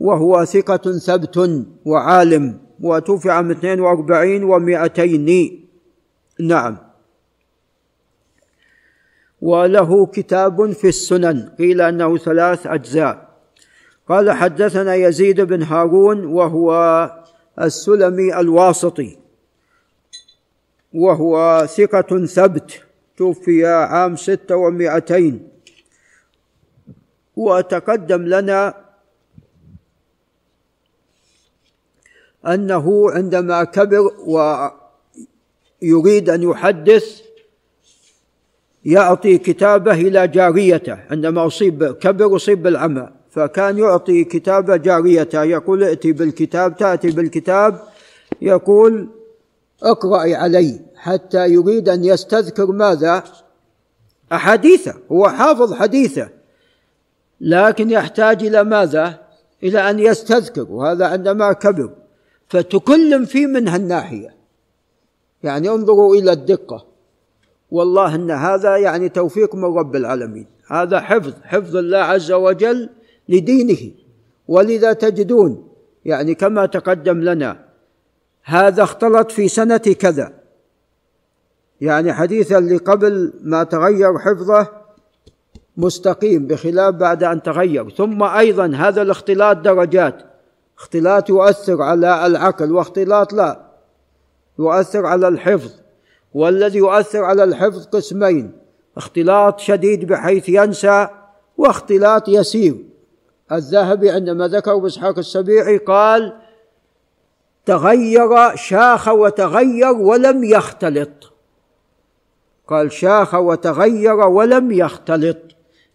[0.00, 2.65] وهو ثقة ثبت وعالم.
[2.80, 5.52] وتوفي عام 42 و200
[6.40, 6.78] نعم.
[9.40, 13.36] وله كتاب في السنن قيل أنه ثلاث أجزاء.
[14.08, 16.70] قال حدثنا يزيد بن هارون وهو
[17.60, 19.18] السلمي الواسطي
[20.94, 22.82] وهو ثقة ثبت
[23.16, 25.48] توفي عام ستة ومائتين.
[27.36, 28.85] وتقدم لنا
[32.46, 34.10] أنه عندما كبر
[35.82, 37.20] ويريد أن يحدث
[38.84, 40.98] يعطي كتابه إلى جاريته.
[41.10, 45.42] عندما أصيب كبر أصيب بالعمى فكان يعطي كتاب جاريته.
[45.42, 46.76] يقول ائتي بالكتاب.
[46.76, 47.80] تأتي بالكتاب
[48.42, 49.08] يقول
[49.82, 53.24] اقرأي علي حتى يريد أن يستذكر ماذا؟
[54.32, 54.94] أحاديثه.
[55.12, 56.28] هو حافظ حديثه
[57.40, 59.20] لكن يحتاج إلى ماذا؟
[59.62, 61.90] إلى أن يستذكر وهذا عندما كبر.
[62.48, 64.36] فتكلم فيه من هالناحية.
[65.42, 66.86] يعني انظروا إلى الدقة.
[67.70, 70.46] والله أن هذا يعني توفيق من رب العالمين.
[70.66, 72.88] هذا حفظ حفظ الله عز وجل
[73.28, 73.92] لدينه.
[74.48, 75.68] ولذا تجدون
[76.04, 77.64] يعني كما تقدم لنا
[78.42, 80.32] هذا اختلط في سنة كذا.
[81.80, 84.68] يعني حديث اللي قبل ما تغير حفظه
[85.76, 87.90] مستقيم بخلاف بعد أن تغير.
[87.90, 90.35] ثم أيضا هذا الاختلاط درجات.
[90.78, 93.66] اختلاط يؤثر على العقل واختلاط لا.
[94.58, 95.70] يؤثر على الحفظ.
[96.34, 98.52] والذي يؤثر على الحفظ قسمين
[98.96, 101.08] اختلاط شديد بحيث ينسى
[101.58, 102.84] واختلاط يسير.
[103.52, 106.36] الذهبي عندما ذكر بإسحاق السبيعي قال
[107.66, 111.32] تغير شاخ وتغير ولم يختلط.
[112.66, 115.38] قال شاخ وتغير ولم يختلط.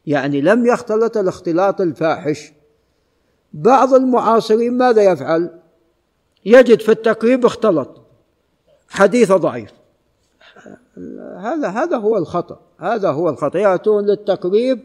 [0.06, 2.54] يعني لم يختلط الاختلاط الفاحش.
[3.54, 5.50] بعض المعاصرين ماذا يفعل؟
[6.46, 8.02] يجد في التقريب اختلط.
[8.90, 9.72] حديث ضعيف.
[11.38, 12.60] هذا هذا هو الخطأ.
[12.80, 13.60] هذا هو الخطأ.
[13.60, 14.80] يأتون للتقريب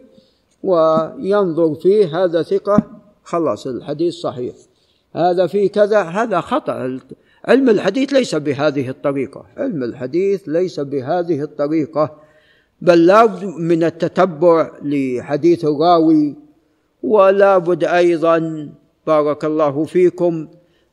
[0.63, 2.25] وينظر فيه.
[2.25, 2.83] هذا ثقة.
[3.25, 4.55] خلاص الحديث صحيح.
[5.15, 6.03] هذا في كذا.
[6.03, 6.99] هذا خطأ.
[7.45, 9.45] علم الحديث ليس بهذه الطريقة.
[9.57, 12.17] علم الحديث ليس بهذه الطريقة.
[12.81, 16.46] بل لابد من التتبع لحديث الراوي
[17.07, 18.69] ولا بد أيضا
[19.07, 20.49] بارك الله فيكم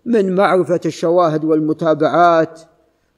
[0.05, 2.61] من معرفة الشواهد والمتابعات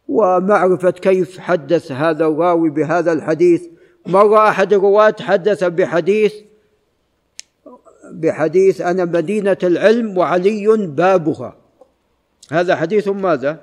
[0.08, 3.64] ومعرفة كيف حدث هذا الراوي بهذا الحديث.
[4.08, 6.34] مرة أحد الرواة حدث بحديث
[8.12, 11.56] بحديث أنا مدينة العلم وعلي بابها.
[12.52, 13.60] هذا حديث ماذا؟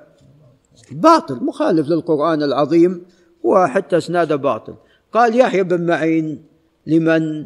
[0.91, 3.05] باطل مخالف للقرآن العظيم
[3.43, 4.75] وحتى إسناده باطل.
[5.13, 6.43] قال يحيى بن معين
[6.87, 7.45] لمن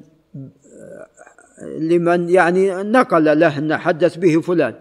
[1.61, 4.75] لمن يعني نقل له أن حدث به فلان.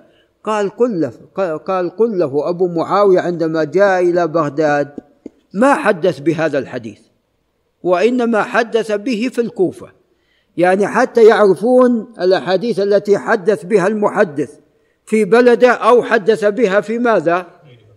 [0.45, 1.13] قال قل له
[1.57, 4.89] قال قل له أبو معاوية عندما جاء إلى بغداد
[5.55, 6.99] ما حدث بهذا الحديث؟
[7.83, 9.89] وإنما حدث به في الكوفة.
[10.57, 14.51] يعني حتى يعرفون الأحاديث التي حدث بها المحدث.
[15.07, 17.47] في بلده أو حدث بها في ماذا؟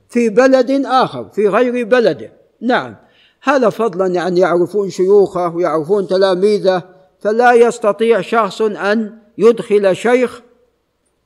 [0.10, 2.32] في بلد آخر في غير بلده.
[2.62, 2.96] نعم.
[3.44, 6.84] هذا فضلا يعني يعرفون شيوخه ويعرفون تلاميذه
[7.20, 10.42] فلا يستطيع شخص أن يدخل شيخ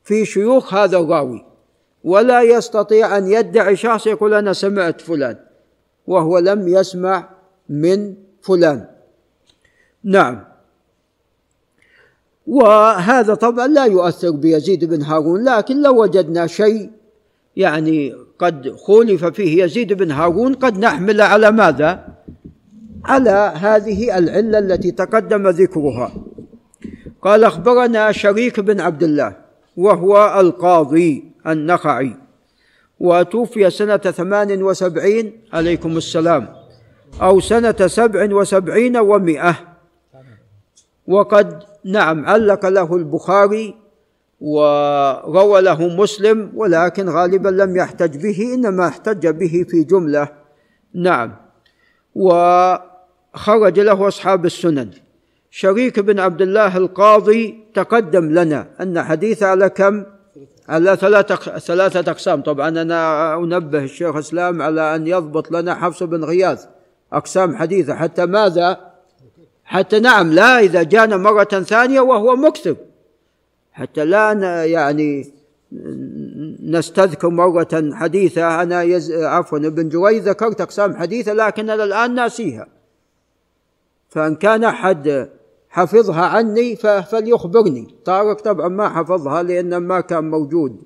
[0.04, 1.46] في شيوخ هذا الراوي
[2.04, 5.36] ولا يستطيع أن يدعي شخص يقول أنا سمعت فلان
[6.06, 7.28] وهو لم يسمع
[7.68, 8.86] من فلان.
[10.04, 10.44] نعم.
[12.46, 16.90] وهذا طبعا لا يؤثر بيزيد بن هارون لكن لو وجدنا شيء
[17.56, 22.08] يعني قد خولف فيه يزيد بن هارون قد نحمل على ماذا؟
[23.04, 26.12] على هذه العلة التي تقدم ذكرها.
[27.22, 29.36] قال أخبرنا شريك بن عبد الله
[29.76, 32.16] وهو القاضي النخعي
[33.00, 36.48] وتوفي سنة ثمان وسبعين عليكم السلام
[37.22, 39.54] أو سنة سبع وسبعين ومئة.
[41.06, 43.74] وقد نعم علق له البخاري
[44.40, 50.28] وروى له مسلم ولكن غالبا لم يحتج به إنما احتج به في جملة.
[50.94, 51.36] نعم.
[53.34, 54.90] وخرج له أصحاب السنن.
[55.50, 60.04] شريك بن عبد الله القاضي تقدم لنا أن حديث على كم؟
[60.68, 62.42] على ثلاثة ثلاثة أقسام.
[62.42, 66.66] طبعا أنا أنبه الشيخ الإسلام على أن يضبط لنا حفص بن غياث.
[67.12, 67.94] أقسام حديثة.
[67.94, 68.80] حتى ماذا؟
[69.64, 72.76] حتى نعم لا إذا جانا مرة ثانية وهو مكتب
[73.72, 75.32] حتى لا يعني
[76.62, 78.62] نستذكر مرة حديثة.
[78.62, 79.12] أنا يز...
[79.12, 82.73] عفوا ابن جوي ذكرت أقسام حديثة لكن أنا الآن ناسيها.
[84.14, 85.28] فإن كان أحد
[85.68, 87.94] حفظها عني فليخبرني.
[88.04, 90.82] طارق طبعا ما حفظها لأن ما كان موجود.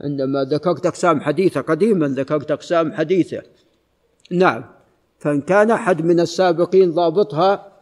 [0.00, 3.42] عندما ذكرت أقسام حديثة قديما ذكرت أقسام حديثة.
[4.30, 4.64] نعم.
[5.18, 7.72] فإن كان أحد من السابقين ضابطها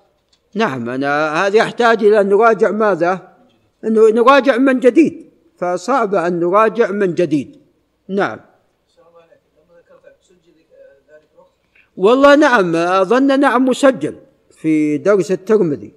[0.55, 3.29] نعم أنا هذا يحتاج إلى أن نراجع ماذا؟
[3.85, 5.31] أنه نراجع من جديد.
[5.57, 7.57] فصعب أن نراجع من جديد.
[8.09, 8.41] نعم.
[11.97, 14.24] والله نعم أظن نعم مسجل.
[14.65, 15.93] في درس الترمذي.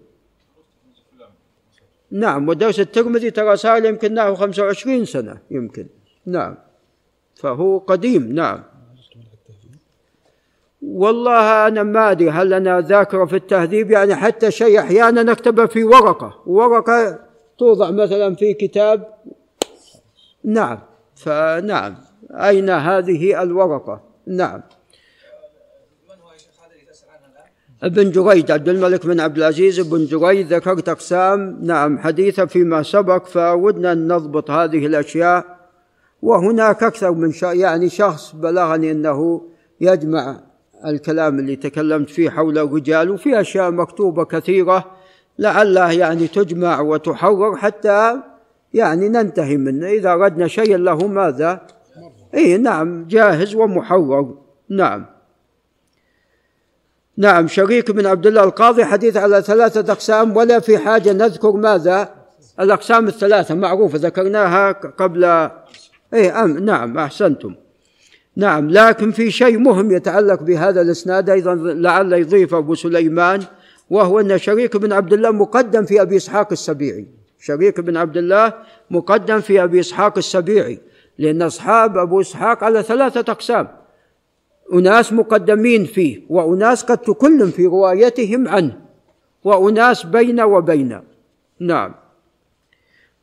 [2.11, 5.87] نعم ودرس الترمذي ترى صار يمكن نحو 25 سنة يمكن.
[6.25, 6.55] نعم.
[7.35, 8.63] فهو قديم نعم.
[10.81, 15.83] والله أنا ما أدري هل أنا ذاكرة في التهذيب يعني حتى شيء أحيانا نكتبه في
[15.83, 16.43] ورقة.
[16.45, 17.19] ورقة
[17.57, 19.13] توضع مثلا في كتاب.
[20.43, 20.79] نعم.
[21.15, 21.95] فنعم.
[22.31, 24.61] أين هذه الورقة؟ نعم.
[27.83, 33.25] ابن جريد عبد الملك بن عبد العزيز بن جريد ذكرت أقسام نعم حديثة فيما سبق
[33.25, 35.57] فودنا أن نضبط هذه الأشياء.
[36.21, 39.41] وهناك أكثر من شخص يعني شخص بلغني أنه
[39.81, 40.39] يجمع
[40.85, 44.85] الكلام اللي تكلمت فيه حول الرجال وفي أشياء مكتوبة كثيرة
[45.39, 48.21] لعله يعني تجمع وتحرر حتى
[48.73, 49.87] يعني ننتهي منه.
[49.87, 51.61] إذا أردنا شيئا له ماذا؟
[52.33, 54.37] إيه نعم جاهز ومحرر.
[54.69, 55.16] نعم.
[57.17, 62.09] نعم شريك بن عبد الله القاضي حديث على ثلاثة أقسام ولا في حاجة نذكر ماذا؟
[62.59, 65.23] الأقسام الثلاثة معروفة ذكرناها قبل.
[66.13, 67.55] إيه أم نعم أحسنتم.
[68.35, 73.43] نعم لكن في شيء مهم يتعلق بهذا الإسناد أيضا لعل يضيف أبو سليمان
[73.89, 77.07] وهو أن شريك بن عبد الله مقدم في أبي إسحاق السبيعي.
[77.39, 78.53] شريك بن عبد الله
[78.91, 80.79] مقدم في أبي إسحاق السبيعي
[81.17, 83.67] لأن أصحاب أبو إسحاق على ثلاثة أقسام.
[84.73, 88.77] أناس مقدمين فيه وأناس قد تكلم في روايتهم عنه
[89.43, 91.01] وأناس بين وبين.
[91.59, 91.93] نعم.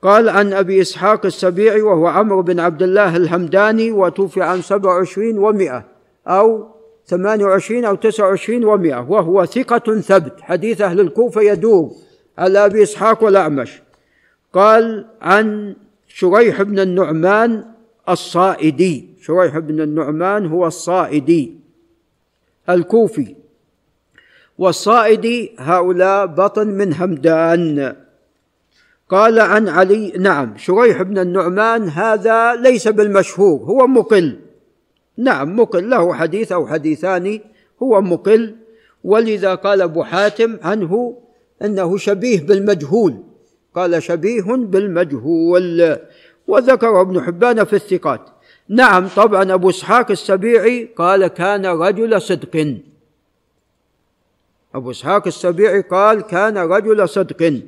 [0.02, 5.38] قال عن أبي إسحاق السبيعي وهو عمرو بن عبد الله الهمداني وتوفي عن سبع وعشرين
[5.38, 5.84] ومئة
[6.26, 6.68] أو
[7.06, 11.90] ثمانية وعشرين أو تسعة وعشرين ومئة وهو ثقة ثبت حديث أهل الكوفة يدور
[12.38, 13.82] على أبي إسحاق والأعمش.
[14.52, 15.76] قال عن
[16.08, 17.64] شريح بن النعمان
[18.08, 19.08] الصائدي.
[19.20, 21.56] شريح بن النعمان؟ هو الصائدي
[22.68, 23.34] الكوفي.
[24.58, 27.96] والصائدي هؤلاء بطن من همدان.
[29.08, 34.40] قال عن علي نعم شريح بن النعمان؟ هذا ليس بالمشهور هو مقل.
[35.16, 37.40] نعم مقل له حديث أو حديثان
[37.82, 38.54] هو مقل.
[39.04, 41.18] ولذا قال أبو حاتم عنه
[41.64, 43.22] إنه شبيه بالمجهول.
[43.74, 45.96] قال شبيه بالمجهول.
[46.46, 48.20] وذكر ابن حبان في الثقات.
[48.68, 52.78] نعم طبعا أبو إسحاق السبيعي قال كان رجل صدق.
[54.74, 57.62] أبو إسحاق السبيعي قال كان رجل صدق.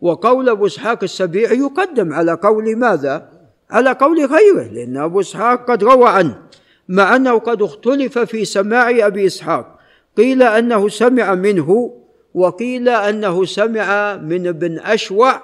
[0.00, 3.28] وقول أبو إسحاق السبيعي يقدم على قول ماذا؟
[3.70, 6.42] على قول غيره لأن أبو إسحاق قد روى عنه
[6.88, 9.78] مع أنه قد اختلف في سماع أبي إسحاق.
[10.16, 12.00] قيل أنه سمع منه
[12.34, 15.42] وقيل أنه سمع من ابن أشوع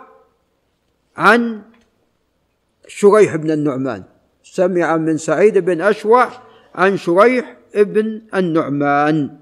[1.16, 1.62] عن
[2.90, 4.02] شريح بن النعمان.
[4.42, 6.28] سمع من سعيد بن اشوع
[6.74, 9.36] عن شريح بن النعمان.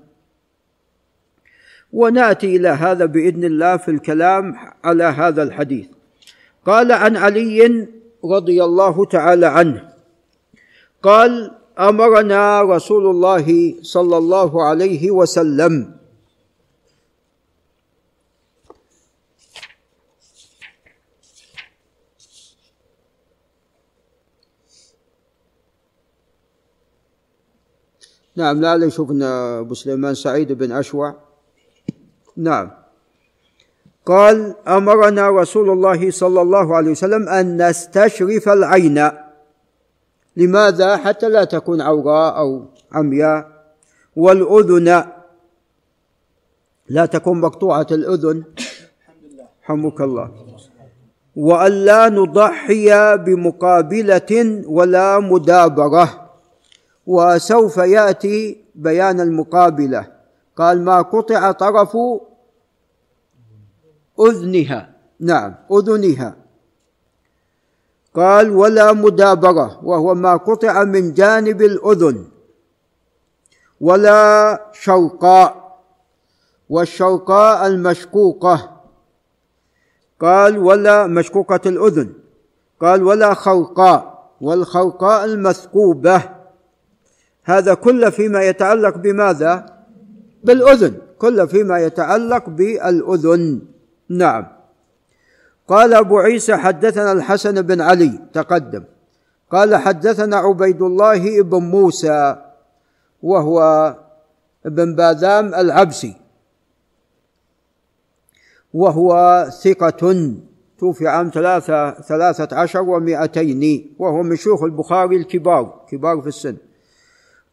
[1.92, 5.86] ونأتي إلى هذا بإذن الله في الكلام على هذا الحديث.
[6.66, 7.88] قال عن علي
[8.24, 9.88] رضي الله تعالى عنه.
[11.02, 15.97] قال أمرنا رسول الله صلى الله عليه وسلم
[28.38, 29.22] نعم لا يشوف إن
[29.66, 31.14] أبو سليمان سعيد بن أشوع.
[32.36, 32.70] نعم.
[34.06, 39.10] قال أمرنا رسول الله صلى الله عليه وسلم أن نستشرف العين.
[40.36, 43.74] لماذا؟ حتى لا تكون عوراء أو عمياء.
[44.16, 45.04] والأذن.
[46.88, 48.44] لا تكون مقطوعة الأذن.
[49.62, 50.30] حمك الله.
[51.36, 56.27] وأن لا نضحي بمقابلة ولا مدابرة.
[57.08, 60.12] وسوف يأتي بيان المقابلة.
[60.56, 61.96] قال ما قطع طرف
[64.20, 64.90] أذنها.
[65.20, 66.36] نعم أذنها.
[68.14, 72.28] قال ولا مدابرة وهو ما قطع من جانب الأذن
[73.80, 75.78] ولا شوقاء
[76.68, 78.80] والشوقاء المشقوقة.
[80.20, 82.12] قال ولا مشقوقة الأذن.
[82.80, 86.37] قال ولا خوقاء والخوقاء المثقوبة.
[87.48, 89.66] هذا كله فيما يتعلق بماذا؟
[90.44, 90.94] بالأذن.
[91.18, 93.60] كل فيما يتعلق بالأذن.
[94.08, 94.46] نعم.
[95.68, 98.84] قال أبو عيسى حدثنا الحسن بن علي تقدم.
[99.50, 102.36] قال حدثنا عبيد الله بن موسى
[103.22, 103.58] وهو
[104.66, 106.14] ابن باذام العبسي.
[108.74, 109.10] وهو
[109.64, 110.34] ثقة
[110.78, 116.56] توفي عام ثلاثة ثلاثة عشر ومائتين وهو من شيوخ البخاري الكبار كبار في السن.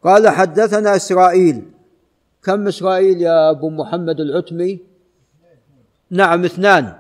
[0.06, 1.62] قال حدثنا إسرائيل.
[2.44, 4.80] كم إسرائيل يا أبو محمد العتمي؟
[6.12, 6.94] نعم اثنان.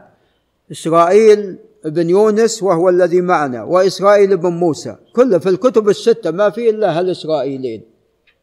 [0.71, 4.95] إسرائيل بن يونس وهو الذي معنا وإسرائيل بن موسى.
[5.15, 7.81] كله في الكتب الستة ما في إلا هالإسرائيلين.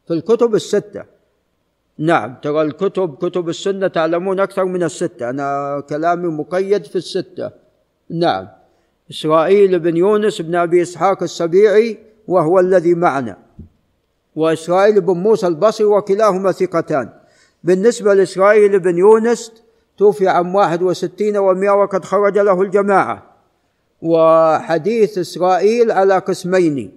[0.07, 1.05] في الكتب الستة.
[1.99, 5.31] نعم ترى الكتب كتب السنة تعلمون أكثر من الستة.
[5.31, 7.51] أنا كلامي مقيد في الستة.
[8.11, 8.49] نعم
[9.11, 11.99] إسرائيل بن يونس بن أبي إسحاق السبيعي
[12.29, 13.37] وهو الذي معنا.
[14.37, 17.09] وإسرائيل بن موسى البصري وكلاهما ثقتان.
[17.65, 19.53] بالنسبة لإسرائيل بن يونس
[19.99, 23.23] توفي عام واحد وستين ومائة وقد خرج له الجماعة.
[24.03, 26.93] وحديث إسرائيل على قسمين.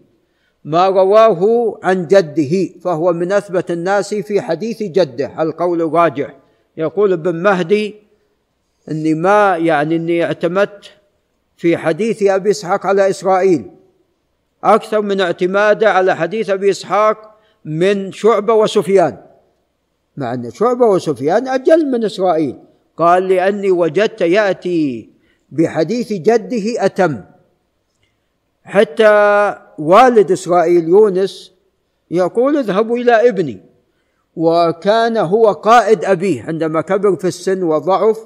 [0.66, 1.44] ما رواه
[1.84, 6.36] عن جده فهو من أثبت الناس في حديث جده القول الراجح.
[6.78, 7.96] يقول ابن مهدي
[8.92, 10.86] إني ما يعني إني اعتمدت
[11.58, 13.75] في حديث أبي إسحاق على إسرائيل.
[14.66, 17.36] أكثر من اعتماده على حديث أبي إسحاق
[17.66, 19.18] من شعبة وسفيان.
[20.18, 22.58] مع أن شعبة وسفيان أجل من إسرائيل.
[22.98, 25.10] قال لأني وجدت يأتي
[25.52, 27.22] بحديث جده أتم.
[28.64, 31.52] حتى والد إسرائيل يونس
[32.12, 33.62] يقول اذهبوا إلى ابني.
[34.36, 36.44] وكان هو قائد أبيه.
[36.44, 38.20] عندما كبر في السن وضعف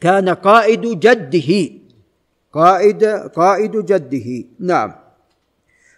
[0.00, 1.85] كان قائد جده.
[2.56, 3.04] قائد
[3.40, 4.28] قائد جده.
[4.60, 4.92] نعم.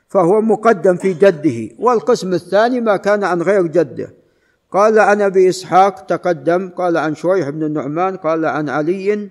[0.09, 1.59] فهو مقدم في جده.
[1.78, 4.09] والقسم الثاني ما كان عن غير جده.
[4.72, 9.28] قال عن ابي اسحاق تقدم قال عن شويح بن النعمان قال عن علي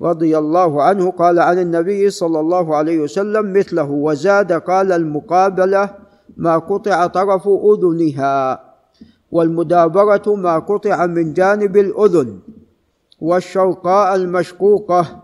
[0.00, 5.90] رضي الله عنه قال عن النبي صلى الله عليه وسلم مثله وزاد قال المقابلة
[6.36, 8.64] ما قطع طرف أذنها
[9.30, 12.38] والمدابرة ما قطع من جانب الأذن
[13.20, 15.19] والشوقاء المشقوقة.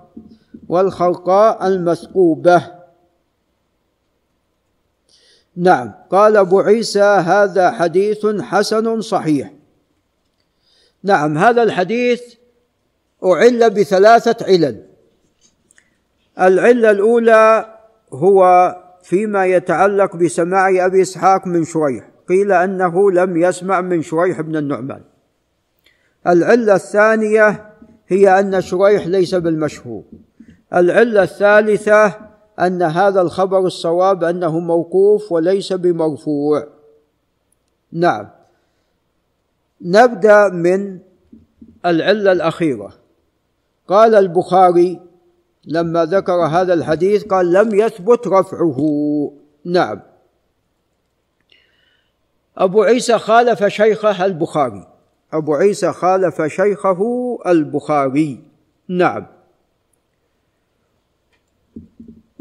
[0.69, 2.77] والخرقاء المثقوبة.
[5.57, 9.53] نعم قال أبو عيسى هذا حديث حسن صحيح.
[11.03, 12.23] نعم هذا الحديث
[13.25, 14.87] أعل بثلاثة علل.
[16.41, 17.75] العلة الأولى
[18.12, 24.57] هو فيما يتعلق بسماع أبي إسحاق من شريح قيل أنه لم يسمع من شريح بن
[24.57, 25.03] النعمان.
[26.27, 27.73] العلة الثانية
[28.09, 30.05] هي أن شريح ليس بالمشهور.
[30.75, 32.14] العلة الثالثة
[32.61, 36.67] أن هذا الخبر الصواب أنه موقوف وليس بمرفوع.
[37.93, 38.29] نعم.
[39.81, 40.99] نبدأ من
[41.87, 42.93] العلة الأخيرة.
[43.89, 45.01] قال البخاري
[45.64, 48.81] لما ذكر هذا الحديث قال لم يثبت رفعه.
[49.64, 50.01] نعم.
[52.57, 54.89] أبو عيسى خالف شيخه البخاري.
[55.33, 57.03] أبو عيسى خالف شيخه
[57.47, 58.45] البخاري.
[58.89, 59.36] نعم.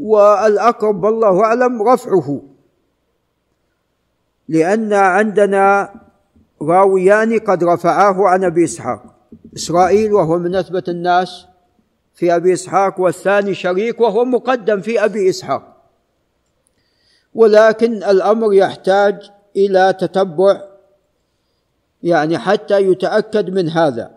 [0.00, 2.42] والأقرب والله أعلم رفعه.
[4.48, 5.94] لأن عندنا
[6.62, 9.02] راويان قد رفعاه عن أبي إسحاق.
[9.56, 11.46] إسرائيل وهو من أثبت الناس
[12.14, 15.76] في أبي إسحاق والثاني شريك وهو مقدم في أبي إسحاق.
[17.34, 20.62] ولكن الأمر يحتاج إلى تتبع
[22.02, 24.15] يعني حتى يتأكد من هذا.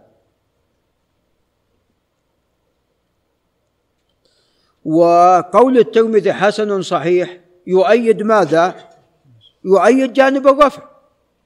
[4.86, 8.76] وقول الترمذي حسن صحيح يؤيد ماذا؟
[9.66, 10.84] يؤيد جانب الرفع.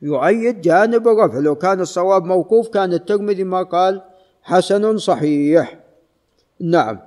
[0.01, 1.39] يؤيد جانب الرفع.
[1.39, 4.01] لو كان الصواب موقوف كان الترمذي ما قال
[4.43, 5.79] حسن صحيح.
[6.59, 6.99] نعم.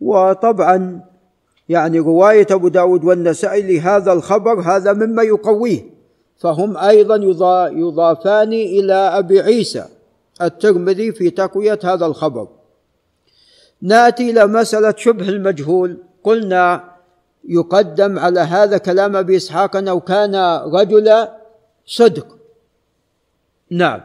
[0.00, 1.00] وطبعا
[1.68, 5.82] يعني رواية أبو داود والنسائي لهذا الخبر هذا مما يقويه.
[6.36, 7.16] فهم أيضا
[7.72, 9.93] يضافان إلى أبي عيسى.
[10.42, 12.48] الترمذي في تقوية هذا الخبر.
[13.82, 15.98] نأتي إلى مسألة شبه المجهول.
[16.24, 16.94] قلنا
[17.44, 20.34] يقدم على هذا كلام أبي إسحاق أنه كان
[20.72, 21.28] رجل
[21.86, 22.38] صدق.
[23.70, 24.00] نعم.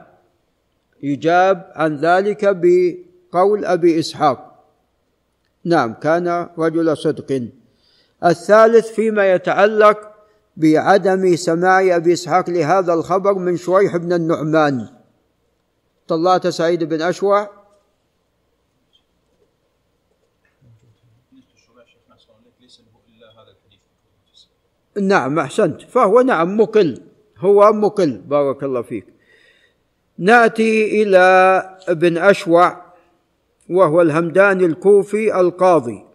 [1.03, 4.65] يجاب عن ذلك بقول أبي إسحاق.
[5.65, 7.49] نعم كان رجل صدق.
[8.25, 9.97] الثالث فيما يتعلق
[10.57, 14.98] بعدم سماع أبي إسحاق لهذا الخبر من شويح بن النعمان.
[16.09, 17.59] طلعت سعيد بن اشوع
[25.01, 25.81] نعم أحسنت.
[25.81, 27.01] فهو نعم مقل.
[27.37, 29.05] هو مقل بارك الله فيك.
[30.17, 31.17] نأتي إلى
[31.87, 32.85] ابن اشوع
[33.69, 36.05] وهو الهمداني الكوفي القاضي.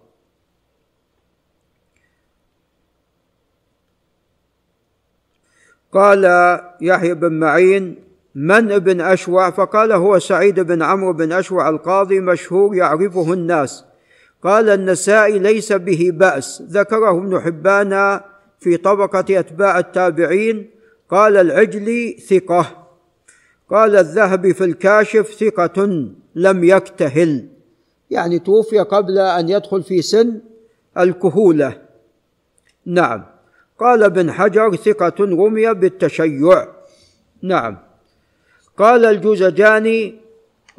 [5.92, 6.24] قال
[6.80, 8.03] يحيى بن معين
[8.34, 13.84] من ابن أشوع؟ فقال هو سعيد بن عمرو بن أشوع القاضي مشهور يعرفه الناس.
[14.42, 16.62] قال النسائي ليس به بأس.
[16.70, 18.20] ذكره ابن حبان
[18.60, 20.70] في طبقة أتباع التابعين.
[21.10, 22.88] قال العجلي ثقة.
[23.70, 27.48] قال الذهبي في الكاشف ثقة لم يكتهل.
[28.10, 30.40] يعني توفي قبل أن يدخل في سن
[30.98, 31.82] الكهولة.
[32.86, 33.24] نعم.
[33.78, 36.68] قال ابن حجر ثقة رمي بالتشيع.
[37.42, 37.93] نعم.
[38.78, 40.14] قال الجوزجاني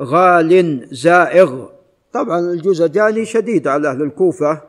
[0.02, 1.66] غال زائغ.
[2.14, 4.62] طبعا الجوزجاني شديد على أهل الكوفة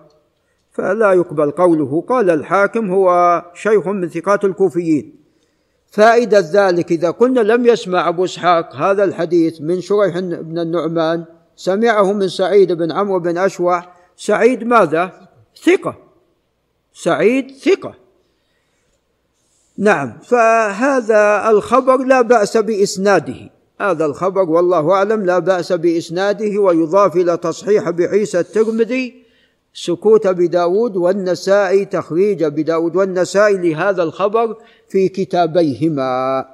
[0.72, 2.04] فلا يقبل قوله.
[2.08, 5.16] قال الحاكم هو شيخ من ثقات الكوفيين.
[5.90, 11.24] فائدة ذلك إذا قلنا لم يسمع أبو إسحاق هذا الحديث من شريح بن النعمان
[11.56, 13.84] سمعه من سعيد بن عمرو بن أشوع.
[14.16, 15.28] سعيد ماذا؟
[15.64, 15.96] ثقة.
[16.92, 18.05] سعيد ثقة.
[19.78, 20.12] نعم.
[20.22, 23.50] فهذا الخبر لا بأس بإسناده.
[23.80, 29.14] هذا الخبر والله أعلم لا بأس بإسناده ويضاف إلى تصحيح بعيسى الترمذي
[29.74, 34.56] سكوت بداود والنسائي تخريج بداود والنسائي لهذا الخبر
[34.88, 36.44] في كتابيهما.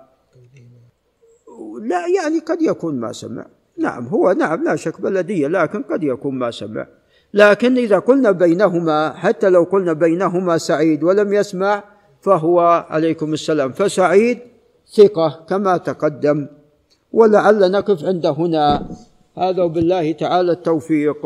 [1.80, 3.46] لا يعني قد يكون ما سمع.
[3.78, 6.86] نعم هو نعم لا شك بلدية لكن قد يكون ما سمع.
[7.34, 11.84] لكن إذا قلنا بينهما حتى لو قلنا بينهما سعيد ولم يسمع
[12.22, 13.72] فهو عليكم السلام.
[13.72, 14.38] فسعيد
[14.94, 16.46] ثقة كما تقدم.
[17.12, 18.88] ولعل نقف عند هنا.
[19.38, 21.22] هذا وبالله تعالى التوفيق.